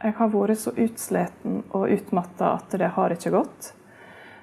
[0.00, 3.72] jeg har vært så utsliten og utmatta at det har ikke gått.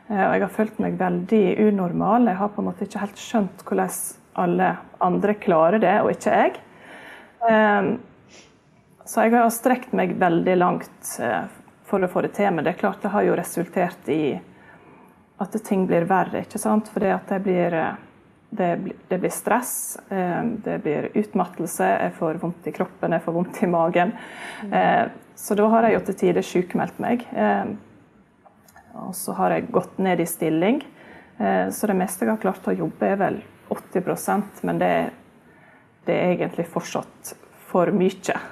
[0.10, 2.30] Eh, og jeg har følt meg veldig unormal.
[2.30, 3.98] Jeg har på en måte ikke helt skjønt hvordan
[4.36, 6.58] alle andre klarer det, og ikke jeg.
[9.06, 11.12] Så jeg har strekt meg veldig langt
[11.88, 14.36] for å få det til, men det er klart det har jo resultert i
[15.40, 16.42] at ting blir verre.
[16.44, 16.90] ikke sant?
[16.92, 17.78] Fordi at jeg blir
[18.58, 18.70] det,
[19.08, 23.62] det, blir stress, eh, det blir utmattelse, jeg får vondt i kroppen, jeg får vondt
[23.64, 24.14] i magen.
[24.64, 25.14] Mm.
[25.36, 27.26] Så da har jeg jo til tider sykemeldt meg.
[27.36, 27.74] Eh,
[29.04, 30.80] og så har jeg gått ned i stilling.
[31.36, 34.92] Så det meste jeg har klart å jobbe, er vel 80% men det,
[36.08, 37.34] det er egentlig fortsatt
[37.68, 38.38] for mye.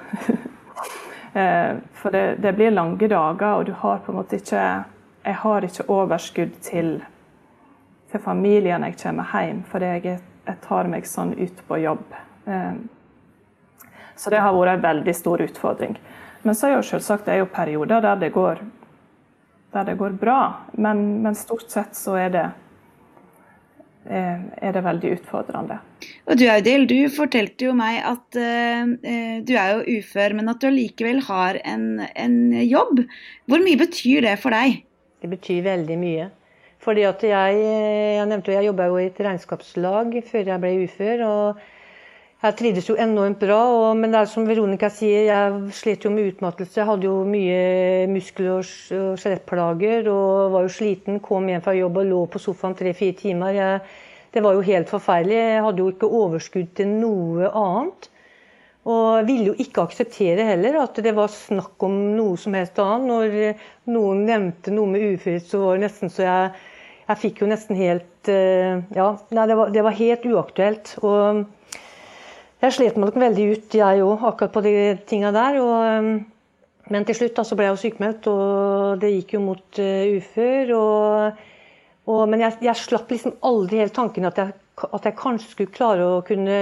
[1.34, 4.60] For det, det blir lange dager, og du har på en måte ikke
[5.24, 6.92] Jeg har ikke overskudd til
[8.14, 12.04] for familien jeg kommer hjem, fordi jeg, jeg tar meg sånn ut på jobb.
[12.46, 12.84] Ehm,
[14.14, 15.96] så det har vært en veldig stor utfordring.
[16.44, 18.60] Men så er jo selvsagt det er jo perioder der det går,
[19.74, 20.38] der det går bra.
[20.78, 22.44] Men, men, stort sett så er det,
[24.06, 25.80] eh, er det veldig utfordrende.
[26.28, 28.94] Og Du Audhild, du fortalte jo meg at uh,
[29.42, 33.02] du er jo ufør, men at du allikevel har en, en jobb.
[33.50, 34.84] Hvor mye betyr det for deg?
[35.24, 36.30] Det betyr veldig mye.
[36.84, 37.60] Fordi at jeg,
[38.18, 41.24] jeg nevnte jo, jeg jobba jo i et regnskapslag før jeg ble ufør.
[41.28, 41.62] og
[42.44, 46.10] jeg trivdes jo enormt bra, og, men det er som Veronica sier, jeg slet jo
[46.12, 46.76] med utmattelse.
[46.76, 47.60] Jeg hadde jo mye
[48.12, 51.22] muskel- og skjelettplager og var jo sliten.
[51.24, 53.56] Kom hjem fra jobb og lå på sofaen tre-fire timer.
[53.56, 53.80] Jeg,
[54.36, 55.38] det var jo helt forferdelig.
[55.40, 58.10] Jeg hadde jo ikke overskudd til noe annet.
[58.92, 63.08] Og ville jo ikke akseptere heller at det var snakk om noe som helst annet.
[63.08, 66.52] Når noen nevnte noe med uførhet, så var det nesten så jeg
[67.04, 70.94] jeg fikk jo nesten helt eh, Ja, nei, det, var, det var helt uaktuelt.
[71.04, 71.44] Og
[72.64, 74.74] jeg slet meg nok veldig ut, jeg òg, akkurat på de
[75.08, 75.60] tinga der.
[75.60, 79.40] Og, eh, men til slutt da, så ble jeg jo sykemeldt, og det gikk jo
[79.40, 80.72] mot uh, ufør.
[80.76, 81.46] Og,
[82.12, 85.74] og, men jeg, jeg, slapp liksom aldri helt tanken at jeg at jeg kanskje skulle
[85.74, 86.58] klare å kunne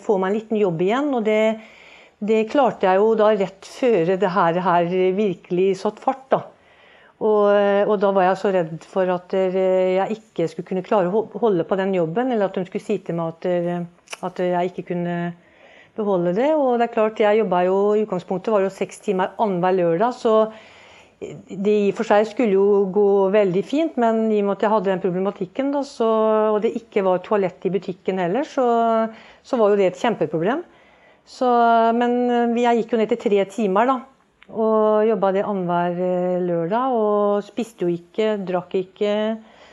[0.00, 1.10] få meg en liten jobb igjen.
[1.18, 1.42] Og det,
[2.24, 6.24] det klarte jeg jo da rett før det her, her virkelig satt fart.
[6.32, 6.42] da.
[7.22, 7.46] Og,
[7.86, 11.62] og, da var jeg så redd for at jeg ikke skulle kunne klare å holde
[11.68, 13.86] på den jobben, eller at hun skulle si til meg at,
[14.26, 15.16] at jeg ikke kunne
[15.94, 16.50] beholde det.
[16.56, 20.16] Og det er klart, jeg jobba jo i utgangspunktet var jo seks timer annenhver lørdag,
[20.18, 20.34] så
[21.22, 24.64] det i og for seg skulle jo gå veldig fint, men i og med at
[24.64, 26.08] jeg hadde den problematikken, da, så,
[26.56, 28.64] og det ikke var toalett i butikken heller, så,
[29.46, 30.64] så var jo det et kjempeproblem.
[31.28, 31.46] Så,
[31.94, 34.00] men jeg gikk jo ned til tre timer, da.
[34.52, 36.96] Og jobba det annenhver eh, lørdag.
[36.96, 39.14] Og spiste jo ikke, drakk ikke.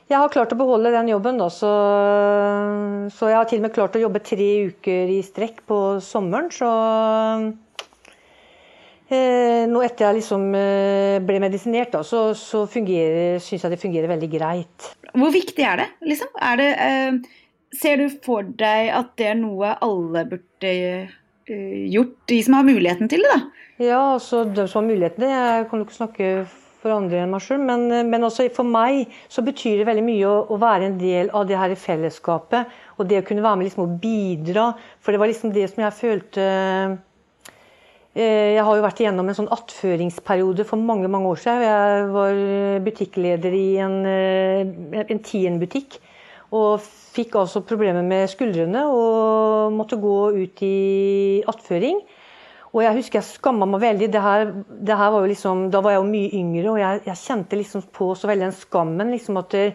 [0.09, 1.69] Jeg har klart å beholde den jobben, da, så,
[3.13, 6.49] så jeg har til og med klart å jobbe tre uker i strekk på sommeren.
[6.49, 6.69] Så
[9.09, 14.11] Eh, nå etter jeg liksom eh, ble medisinert, da, så, så syns jeg det fungerer
[14.11, 14.89] veldig greit.
[15.17, 15.87] Hvor viktig er det?
[16.05, 16.29] Liksom?
[16.45, 17.17] Er det eh,
[17.73, 21.09] ser du for deg at det er noe alle burde eh,
[21.89, 23.33] gjort, de som har muligheten til det?
[23.33, 23.65] da?
[23.79, 25.29] Ja, altså de som har mulighetene.
[25.31, 26.31] Jeg kan jo ikke snakke
[26.79, 30.27] for andre enn meg sjøl, men, men også for meg så betyr det veldig mye
[30.27, 32.71] å, å, være en del av det her fellesskapet.
[32.99, 34.71] Og det å kunne være med liksom, og bidra.
[35.03, 36.49] For det var liksom det som jeg følte
[38.17, 41.65] Eh, jeg har jo vært igjennom en sånn attføringsperiode for mange mange år siden.
[41.67, 42.39] Jeg var
[42.87, 45.99] butikkleder i en, eh, en Tien-butikk.
[46.51, 52.01] Og fikk altså problemer med skuldrene og måtte gå ut i attføring.
[52.79, 54.07] Og jeg husker jeg skamma meg veldig.
[54.13, 54.51] Det her,
[54.87, 57.83] det her var liksom, da var jeg jo mye yngre, og jeg, jeg kjente liksom
[57.91, 59.11] på så veldig den skammen.
[59.11, 59.65] liksom at det,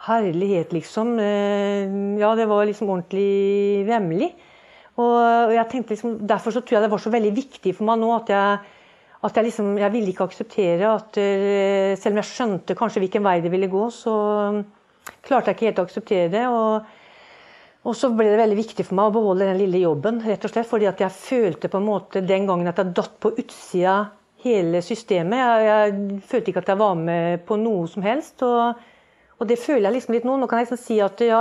[0.00, 1.18] Herlighet, liksom.
[1.20, 1.90] Eh,
[2.22, 4.30] ja, det var liksom ordentlig vemmelig.
[5.00, 8.00] Og jeg tenkte liksom, Derfor så tror jeg det var så veldig viktig for meg
[8.00, 8.78] nå at jeg,
[9.28, 13.26] at jeg liksom, jeg ville ikke akseptere at eh, Selv om jeg skjønte kanskje hvilken
[13.26, 14.14] vei det ville gå, så
[15.26, 16.46] klarte jeg ikke helt å akseptere det.
[16.48, 16.99] og
[17.80, 20.20] og så ble det veldig viktig for meg å beholde den lille jobben.
[20.20, 23.14] rett og slett, Fordi at jeg følte på en måte den gangen at jeg datt
[23.20, 24.10] på utsida
[24.44, 25.38] hele systemet.
[25.40, 28.42] Jeg, jeg, følte ikke at jeg var med på noe som helst.
[28.44, 28.76] Og,
[29.38, 30.36] og det føler jeg liksom litt nå.
[30.36, 31.40] Nå kan jeg liksom si at ja,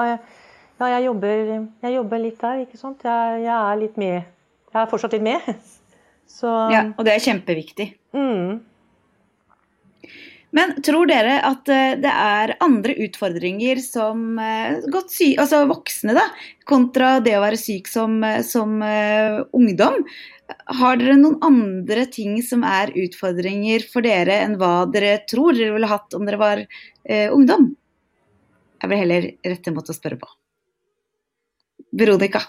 [0.79, 1.51] ja, jeg jobber,
[1.83, 3.03] jeg jobber, litt der, ikke sant.
[3.03, 4.31] Jeg, jeg, er litt med.
[4.71, 5.51] Jeg er fortsatt litt med.
[6.39, 7.89] Så, ja, og det er kjempeviktig.
[8.15, 8.59] Mm.
[10.55, 16.15] Men tror dere at eh, det er andre utfordringer som eh, godt sy altså voksne,
[16.17, 16.25] da,
[16.69, 20.01] kontra det å være syk som, eh, som uh, ungdom?
[20.79, 25.75] Har dere noen andre ting som er utfordringer for dere enn hva dere tror dere
[25.77, 27.69] ville hatt om dere var uh, ungdom?
[28.79, 30.29] Jeg vil heller rette mot å spørre på.
[31.99, 32.41] Veronica?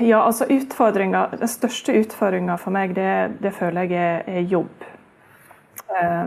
[0.00, 4.84] Ja, altså utfordringa, Den største utfordringa for meg, det, det, føler jeg er, er jobb.
[5.88, 6.26] Eh,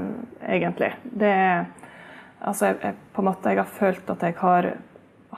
[0.56, 0.94] egentlig.
[1.04, 1.66] Det er
[2.46, 4.66] Altså, jeg, jeg, på en måte, jeg har følt at jeg har,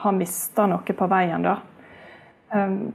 [0.02, 1.54] har mista noe på veien, da.
[2.52, 2.90] Um,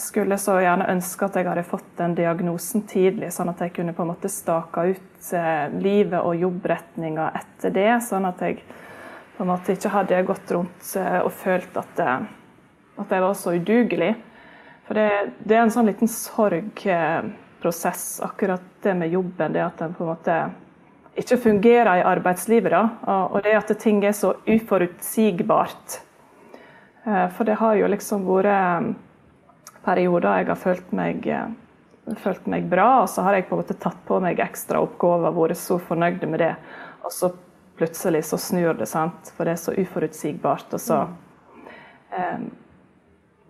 [0.00, 3.92] skulle så gjerne ønske at jeg hadde fått den diagnosen tidlig, sånn at jeg kunne
[3.92, 7.90] på en måte stake ut eh, livet og jobbretninga etter det.
[8.06, 8.62] Sånn at jeg
[9.36, 12.30] på en måte ikke hadde gått rundt eh, og følt at eh,
[13.00, 14.14] at jeg var så udugelig.
[14.86, 15.08] For det,
[15.46, 16.10] det er en sånn liten
[17.60, 19.52] sorgprosess, akkurat det med jobben.
[19.52, 20.50] Det at den på en måte
[21.16, 22.70] ikke fungerer i arbeidslivet.
[22.70, 22.88] Da,
[23.30, 26.00] og det at ting er så uforutsigbart.
[27.04, 28.94] Eh, for det har jo liksom vært eh,
[29.84, 33.62] perioder jeg har følt meg, eh, følt meg bra, og så har jeg på en
[33.62, 36.54] måte tatt på meg ekstra oppgaver vært så fornøyd med det.
[37.04, 37.32] Og så
[37.76, 39.32] plutselig så snur det, sant?
[39.36, 40.72] for det er så uforutsigbart.
[40.74, 41.06] og så
[42.12, 42.50] um,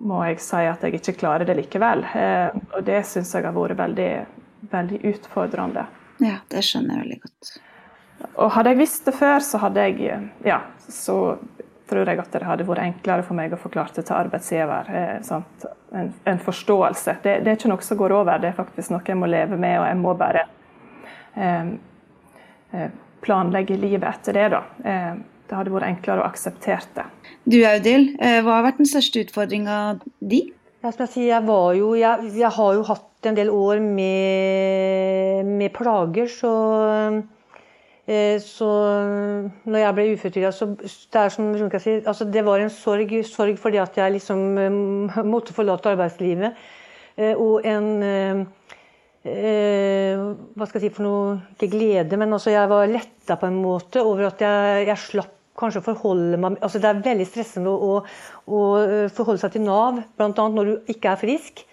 [0.01, 2.05] må jeg si at jeg ikke klarer det likevel.
[2.17, 4.13] Eh, og det syns jeg har vært veldig,
[4.73, 5.87] veldig utfordrende.
[6.21, 7.53] Ja, det skjønner jeg veldig godt.
[8.35, 11.39] Og hadde jeg visst det før, så hadde jeg Ja, så
[11.91, 14.91] tror jeg at det hadde vært enklere for meg å forklare det til arbeidsgiver.
[14.95, 15.33] Eh,
[16.01, 17.17] en, en, forståelse.
[17.23, 19.59] Det, det, er ikke noe som går over, det er faktisk noe jeg må leve
[19.61, 20.49] med, og jeg må bare
[21.37, 21.77] eh,
[22.73, 24.61] eh planlegge livet etter det, da.
[24.89, 25.17] Eh,
[25.51, 27.05] det hadde vært enklere å akseptere det.
[27.51, 29.77] Du Audhild, eh, hva har vært den største utfordringa
[30.21, 30.45] di?
[30.81, 35.51] Ja, som jeg, sier, jeg, jo, jeg, jeg, har jo hatt en del år med,
[35.51, 36.53] med plager, så,
[38.07, 38.71] eh, så
[39.67, 41.51] når jeg ble uføretrygda, så det, er som,
[41.83, 46.69] si, altså det var en sorg, sorg fordi at jeg liksom eh, måtte forlate arbeidslivet.
[47.21, 48.47] Og en
[49.21, 50.17] Eh,
[50.57, 53.59] hva skal jeg si for noe Ikke glede, men altså jeg var letta på en
[53.61, 57.99] måte over at jeg, jeg slapp kanskje forholde meg altså Det er veldig stressende å,
[58.47, 60.31] å eh, forholde seg til Nav, bl.a.
[60.31, 61.65] når du ikke er frisk.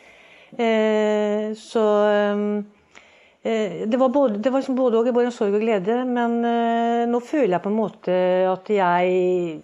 [0.58, 5.64] Eh, så eh, det var, både, det var liksom både og, både en sorg og
[5.64, 6.02] glede.
[6.10, 9.62] Men eh, nå føler jeg på en måte at jeg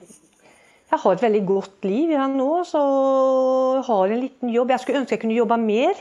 [0.93, 2.79] jeg har et veldig godt liv jeg nå, så
[3.87, 4.69] har en liten jobb.
[4.69, 5.97] Jeg skulle ønske jeg kunne jobba mer.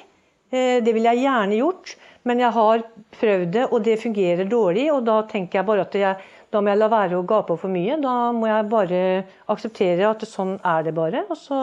[0.53, 1.95] Eh, det ville jeg gjerne gjort,
[2.29, 2.83] men jeg har
[3.17, 4.91] prøvd det, og det fungerer dårlig.
[4.93, 7.73] Og da tenker jeg bare at jeg, da må jeg la være å gape for
[7.73, 7.97] mye.
[8.03, 9.03] Da må jeg bare
[9.53, 11.25] akseptere at sånn er det bare.
[11.33, 11.61] Og så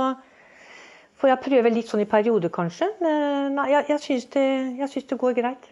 [1.22, 2.90] får jeg prøve litt sånn i perioder, kanskje.
[3.04, 4.48] Men nei, jeg, jeg syns det,
[5.12, 5.70] det går greit.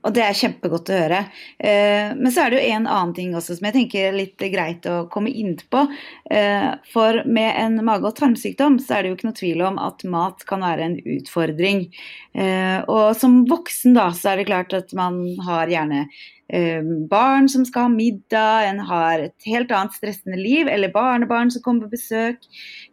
[0.00, 1.18] Og det er kjempegodt å høre.
[1.60, 4.40] Eh, men så er det jo en annen ting også som jeg tenker er litt
[4.52, 5.84] greit å komme inn på.
[6.32, 9.80] Eh, for med en mage- og tarmsykdom så er det jo ikke noe tvil om
[9.82, 11.86] at mat kan være en utfordring.
[12.32, 16.06] Eh, og som voksen da så er det klart at man har gjerne
[17.06, 21.62] barn som skal ha middag, en har et helt annet stressende liv, eller barnebarn som
[21.62, 22.42] kommer på besøk.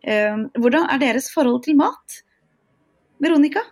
[0.05, 2.19] Hvordan er deres forhold til mat?
[3.17, 3.65] Veronica?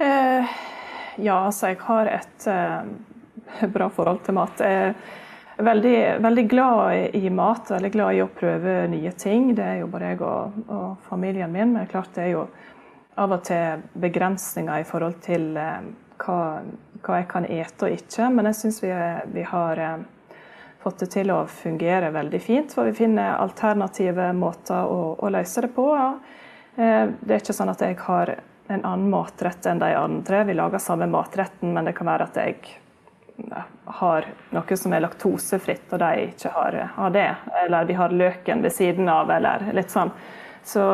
[0.00, 0.56] Eh
[1.16, 4.60] ja, altså jeg har et uh, bra forhold til mat.
[4.62, 4.94] Jeg
[5.58, 9.50] er veldig, veldig, glad i mat, veldig glad i å prøve nye ting.
[9.56, 11.74] Det er jo bare jeg og, og familien min.
[11.76, 12.46] Men klart det er jo
[13.20, 15.82] av og til begrensninger i forhold til uh,
[16.22, 16.40] hva,
[17.02, 18.30] hva, jeg kan ete og ikke.
[18.34, 18.92] Men jeg syns vi,
[19.34, 20.36] vi, har uh,
[20.84, 22.76] fått det til å fungere veldig fint.
[22.76, 25.90] For vi finner alternative måter å, å løse det på.
[25.96, 26.12] Ja.
[26.80, 28.30] Det er ikke sånn at jeg har
[28.70, 30.44] en annen matrett enn de andre.
[30.44, 32.54] Vi lager samme matretten, men det kan være at jeg
[33.84, 37.28] har noe som er laktosefritt, og de ikke har, har det.
[37.64, 40.12] Eller vi har løken ved siden av, eller litt sånn.
[40.62, 40.84] Så,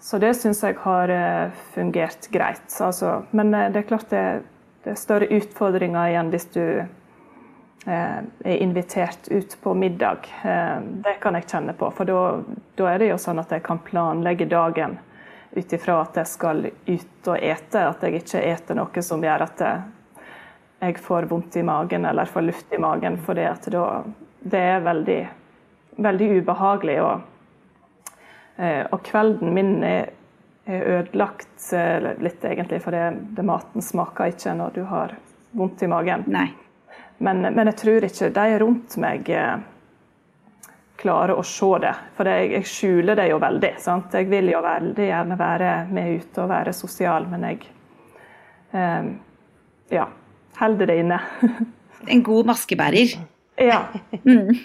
[0.00, 2.66] så det syns jeg har eh, fungert greit.
[2.80, 4.24] Altså, men eh, det er klart det,
[4.82, 10.26] det, er større utfordringer igjen hvis du eh, er invitert ut på middag.
[11.06, 11.92] Det kan jeg kjenne på.
[11.94, 14.98] For da er det jo sånn at jeg kan planlegge dagen
[15.52, 19.44] ut ifra at jeg skal ut og ete, at jeg ikke eter noe som gjør
[19.44, 19.64] at
[20.82, 23.18] jeg får vondt i magen eller får luft i magen.
[23.22, 23.50] For det,
[24.40, 25.20] det er veldig,
[25.96, 26.96] veldig ubehagelig.
[27.02, 28.16] Og,
[28.56, 30.10] eh, og, kvelden min er,
[30.66, 33.04] er ødelagt eh, litt, egentlig, for det,
[33.36, 35.14] det, maten smaker ikke når du har
[35.52, 36.26] vondt i magen.
[37.22, 39.62] Men, men, jeg tror ikke de rundt meg eh,
[41.02, 41.92] klarer å se det.
[42.16, 43.72] For jeg, jeg skjuler det jo veldig.
[43.82, 44.14] Sant?
[44.14, 47.60] Jeg vil jo veldig gjerne være med ute og være sosial, men jeg
[48.72, 49.12] um,
[49.92, 50.06] ja,
[50.60, 51.20] holder det inne.
[52.12, 53.18] en god maskebærer.
[53.60, 53.84] Ja.
[54.24, 54.54] Mm.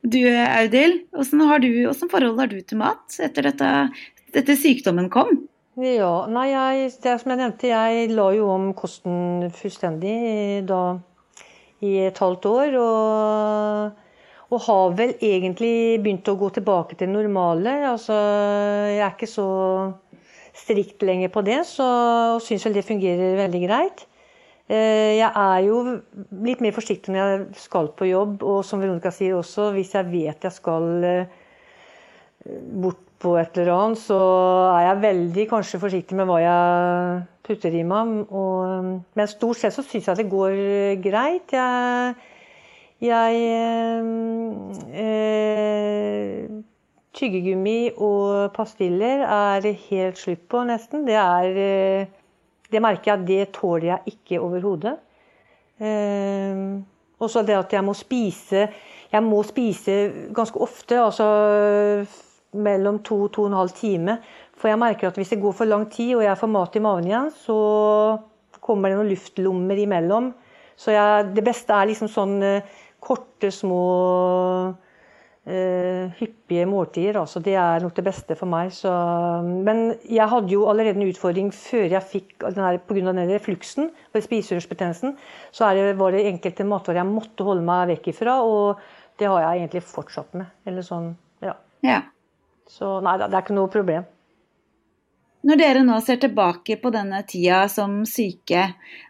[0.00, 1.40] Du Audhild, hvordan,
[1.84, 3.70] hvordan, forhold har du til mat etter dette,
[4.34, 5.42] dette sykdommen kom?
[5.80, 10.80] Ja, nei, jeg, det som jeg nevnte, jeg la jo om kosten fullstendig da
[11.84, 12.78] i et halvt år.
[12.80, 14.09] og
[14.50, 17.74] og har vel egentlig begynt å gå tilbake til det normale.
[17.86, 18.14] Altså,
[18.90, 19.50] jeg er ikke så
[20.60, 21.86] strikt lenger på det, så,
[22.42, 24.02] syns vel det fungerer veldig greit.
[24.70, 25.78] Eh, jeg er jo
[26.46, 30.10] litt mer forsiktig når jeg skal på jobb, og som Veronica sier også, hvis jeg
[30.10, 31.38] vet jeg skal eh,
[32.82, 34.18] bort på et eller annet, så
[34.72, 38.14] er jeg veldig kanskje forsiktig med hva jeg putter i meg.
[38.32, 40.54] Og, men stort sett så syns jeg det går
[41.04, 41.52] greit.
[41.52, 42.14] Jeg
[43.00, 43.32] jeg
[44.92, 46.48] eh,
[47.16, 51.06] Tyggegummi og pastiller er helt slutt på, nesten.
[51.08, 52.06] Det er eh,
[52.70, 54.96] Det merker jeg at det tåler jeg ikke overhodet.
[55.80, 56.80] Eh,
[57.20, 58.68] og så det at jeg må spise
[59.10, 61.26] Jeg må spise ganske ofte, altså
[62.52, 64.18] mellom to og to og en halv time.
[64.54, 66.82] For jeg merker at hvis det går for lang tid og jeg får mat i
[66.84, 67.56] magen igjen, så
[68.60, 70.30] kommer det noen luftlommer imellom.
[70.76, 73.80] Så jeg, det beste er liksom sånn eh, korte, små,
[75.48, 77.18] uh, hyppige måltider.
[77.20, 78.72] Altså, det er nok det beste for meg.
[78.76, 78.92] Så,
[79.46, 83.02] men jeg hadde jo allerede en utfordring før jeg fikk pga.
[83.10, 85.16] den refluksen, spiserørsbetennelsen.
[85.52, 88.80] Så det, var det enkelte matvarer jeg måtte holde meg vekk ifra, og
[89.20, 90.48] det har jeg egentlig fortsatt med.
[90.66, 91.12] Eller sånn,
[91.44, 91.56] ja.
[91.84, 92.00] ja.
[92.70, 94.08] Så nei, det er ikke noe problem.
[95.40, 98.66] Når dere nå ser tilbake på denne tida som syke,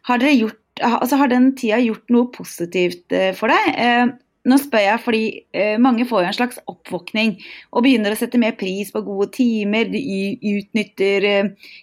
[0.06, 3.70] har dere gjort altså har den tida gjort noe positivt eh, for deg?
[3.76, 4.12] Eh,
[4.48, 7.34] nå spør jeg fordi eh, mange får jo en slags oppvåkning
[7.74, 9.90] og begynner å sette mer pris på gode timer.
[9.92, 10.00] De
[10.54, 11.26] utnytter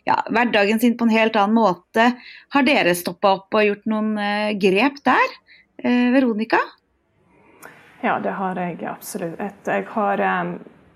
[0.08, 2.10] ja, hverdagen sin på en helt annen måte.
[2.56, 4.16] Har dere stoppa opp og gjort noen
[4.58, 5.38] grep der?
[5.78, 6.58] Veronica?
[8.02, 9.38] Ja, det har jeg absolutt.
[9.70, 10.24] Jeg har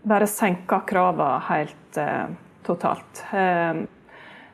[0.10, 2.02] bare senka kravene helt
[2.66, 3.22] totalt.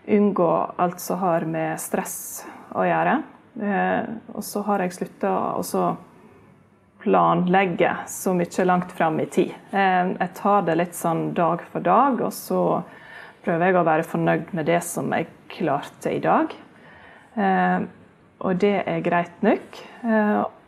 [0.08, 2.44] unngå alt som har med stress
[2.76, 3.22] å gjøre.
[3.62, 4.04] Eh,
[4.34, 5.88] og så har jeg slutta å
[7.02, 9.54] planlegge så mye langt fram i tid.
[9.72, 12.62] Eh, jeg tar det litt sånn dag for dag, og så
[13.46, 16.54] prøver jeg å være fornøyd med det som jeg klarte i dag.
[17.38, 17.80] Eh,
[18.38, 19.80] og det er greit nok.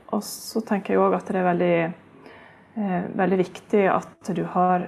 [0.09, 1.75] Og så tenker jeg òg at det er veldig
[3.19, 4.87] veldig viktig at du har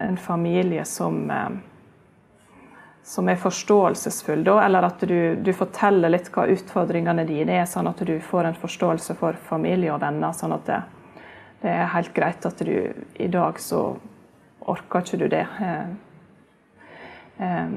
[0.00, 1.26] en familie som
[3.02, 7.90] som er forståelsesfull, da, eller at du, du, forteller litt hva utfordringene dine er, sånn
[7.90, 10.32] at du får en forståelse for familie og venner.
[10.36, 10.78] sånn at det,
[11.64, 12.76] det er helt greit at du
[13.18, 13.82] i dag så
[14.70, 15.42] orker ikke du det.
[15.66, 15.90] Eh,
[17.42, 17.76] eh,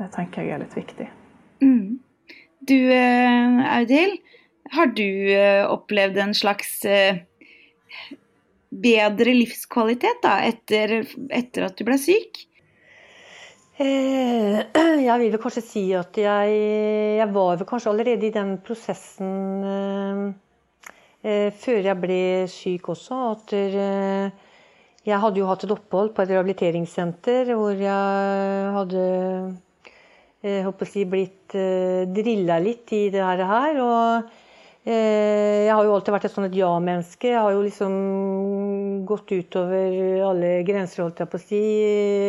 [0.00, 1.10] det tenker jeg er litt viktig.
[1.60, 2.00] Mm.
[2.64, 4.20] Du eh, Audhild,
[4.72, 5.08] har du
[5.66, 6.78] opplevd en slags
[8.70, 11.02] bedre livskvalitet da, etter,
[11.34, 12.46] etter at du ble syk?
[13.80, 14.58] Eh,
[15.08, 16.56] jeg vil vel kanskje si at jeg,
[17.16, 19.30] jeg var vel kanskje allerede i den prosessen
[19.64, 20.20] eh,
[21.24, 22.18] eh, før jeg ble
[22.52, 23.20] syk også.
[23.30, 23.54] At
[25.08, 29.06] jeg hadde jo hatt et opphold på et rehabiliteringssenter hvor jeg hadde
[30.44, 31.56] jeg håper å si, blitt
[32.16, 33.80] drilla litt i det her.
[33.80, 34.30] Og
[34.80, 37.28] jeg har jo alltid vært et sånn ja-menneske.
[37.28, 37.96] Jeg har jo liksom
[39.08, 41.60] gått utover alle grenser, holdt jeg på å si.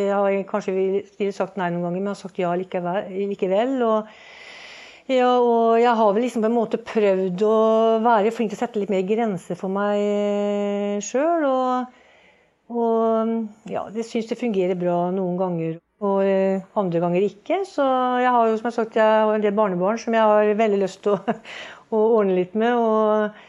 [0.09, 3.77] Jeg har kanskje sagt nei noen ganger, men jeg har sagt ja likevel.
[3.87, 4.11] Og,
[5.07, 7.55] ja, og jeg har vel liksom på en måte prøvd å
[8.03, 11.47] være flink til å sette litt mer grenser for meg sjøl.
[11.47, 12.01] Og,
[12.75, 15.79] og ja, det syns det fungerer bra noen ganger.
[16.01, 17.61] Og eh, andre ganger ikke.
[17.69, 17.85] Så
[18.19, 20.57] jeg har jo som jeg har sagt, jeg har en del barnebarn som jeg har
[20.57, 21.37] veldig lyst til å,
[21.91, 22.77] å ordne litt med.
[22.79, 23.41] Og,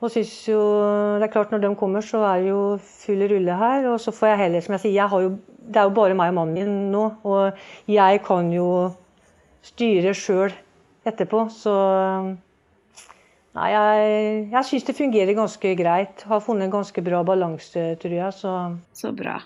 [0.00, 0.60] og synes jo
[1.20, 2.62] Det er klart, når de kommer, så er det jo
[3.04, 3.88] full rulle her.
[3.92, 6.32] Og så får jeg heller, som jeg sier, jeg jo, det er jo bare meg
[6.32, 7.06] og mannen min nå.
[7.28, 8.70] Og jeg kan jo
[9.66, 10.54] styre sjøl
[11.08, 11.48] etterpå.
[11.52, 11.74] Så
[13.50, 16.22] Nei, jeg, jeg syns det fungerer ganske greit.
[16.30, 18.36] Har funnet en ganske bra balanse, tror jeg.
[18.36, 18.52] Så.
[18.94, 19.40] så bra.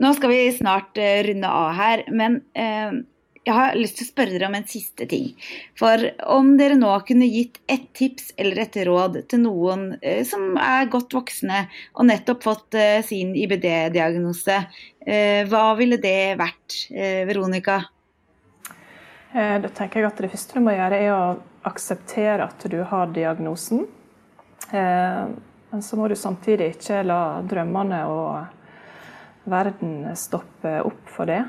[0.00, 3.00] Nå skal vi snart uh, runde av her, men uh,
[3.46, 5.30] jeg har lyst til å spørre dere om en siste ting.
[5.78, 10.58] For om dere nå kunne gitt et tips eller et råd til noen eh, som
[10.60, 11.62] er godt voksne
[11.94, 14.58] og nettopp fått eh, sin IBD-diagnose,
[15.06, 16.82] eh, hva ville det vært?
[16.92, 17.78] Eh, Veronica?
[19.32, 22.82] Eh, da tenker jeg at Det første du må gjøre, er å akseptere at du
[22.92, 23.86] har diagnosen.
[24.68, 25.24] Eh,
[25.70, 31.40] men så må du samtidig ikke la drømmene og verden stoppe opp for det.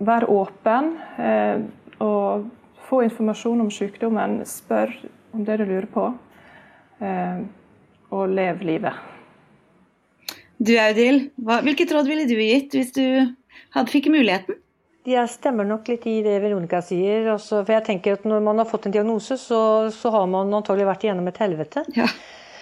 [0.00, 1.60] Vær åpen eh,
[2.00, 2.48] og
[2.88, 4.40] få informasjon om sykdommen.
[4.48, 4.94] Spør
[5.36, 6.06] om det du lurer på,
[7.04, 7.42] eh,
[8.10, 8.96] og lev livet.
[10.60, 13.04] Du Audhild, hvilket råd ville du gitt hvis du
[13.76, 14.58] hadde fikk muligheten?
[15.08, 17.30] Jeg stemmer nok litt i det Veronica sier.
[17.32, 20.52] Også, for jeg tenker at Når man har fått en diagnose, så, så har man
[20.52, 21.86] antagelig vært igjennom et helvete.
[21.96, 22.08] Ja.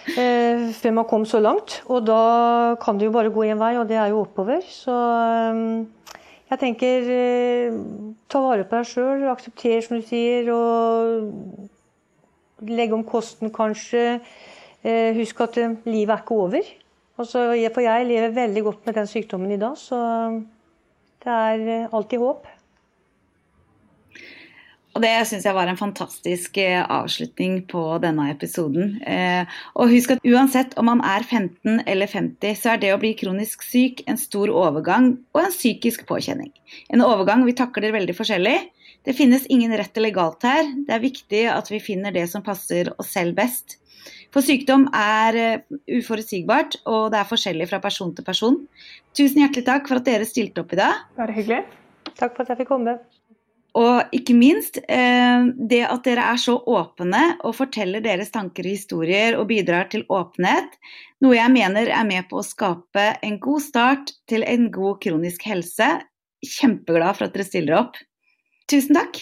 [0.09, 1.80] Eh, før man kom så langt.
[1.91, 4.62] Og da kan det jo bare gå én vei, og det er jo oppover.
[4.62, 6.14] Så eh,
[6.49, 7.74] jeg tenker eh,
[8.32, 11.68] ta vare på deg sjøl, aksepter som du sier, og
[12.68, 14.20] legge om kosten kanskje.
[14.82, 16.64] Eh, husk at eh, livet er ikke over.
[17.18, 17.38] Altså,
[17.74, 19.99] for jeg lever veldig godt med den sykdommen i dag, så
[21.24, 22.46] det er alltid håp.
[24.99, 28.96] Og det syns jeg var en fantastisk eh, avslutning på denne episoden.
[29.07, 29.46] Eh,
[29.78, 33.12] og husk at uansett om man er 15 eller 50, så er det å bli
[33.14, 36.51] kronisk syk en stor overgang og en psykisk påkjenning.
[36.90, 38.57] En overgang vi takler veldig forskjellig.
[39.07, 40.66] Det finnes ingen rett eller galt her.
[40.66, 43.78] Det er viktig at vi finner det som passer oss selv best.
[44.34, 48.59] For sykdom er eh, uforutsigbart, og det er forskjellig fra person til person.
[49.14, 51.07] Tusen hjertelig takk for at dere stilte opp i dag.
[51.22, 51.62] Bare hyggelig.
[52.18, 52.99] Takk for at jeg fikk komme.
[53.76, 58.72] Og ikke minst eh, det at dere er så åpne og forteller deres tanker og
[58.72, 60.78] historier og bidrar til åpenhet,
[61.20, 65.44] noe jeg mener er med på å skape en god start til en god kronisk
[65.50, 65.98] helse.
[66.44, 68.00] Kjempeglad for at dere stiller opp.
[68.70, 69.20] Tusen takk!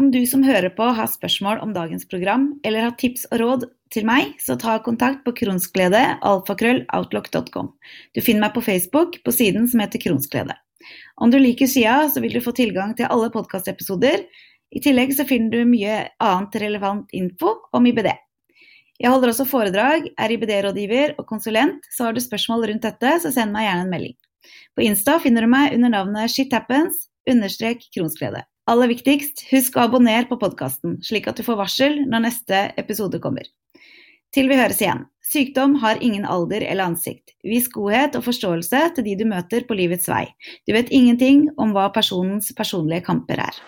[0.00, 3.66] Om du som hører på har spørsmål om dagens program eller har tips og råd
[3.92, 7.68] til meg, så ta kontakt på kronsglede alfakrølloutlook.com.
[8.16, 10.56] Du finner meg på Facebook på siden som heter Kronsglede.
[11.20, 14.22] Om du liker sida, så vil du få tilgang til alle podkastepisoder.
[14.72, 18.08] I tillegg så finner du mye annet relevant info om IBD.
[19.00, 23.32] Jeg holder også foredrag, er IBD-rådgiver og konsulent, så har du spørsmål rundt dette, så
[23.32, 24.16] send meg gjerne en melding.
[24.76, 28.44] På Insta finner du meg under navnet shithappens understrek kronsglede.
[28.70, 33.20] Aller viktigst, husk å abonnere på podkasten, slik at du får varsel når neste episode
[33.20, 33.48] kommer.
[34.30, 35.08] Til vi høres igjen.
[35.26, 37.32] Sykdom har ingen alder eller ansikt.
[37.46, 40.28] Vis godhet og forståelse til de du møter på livets vei.
[40.66, 43.60] Du vet ingenting om hva personens personlige kamper er.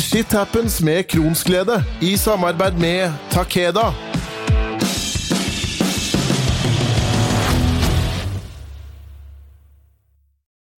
[0.00, 3.90] Shit happens med Kronsglede i samarbeid med Takeda.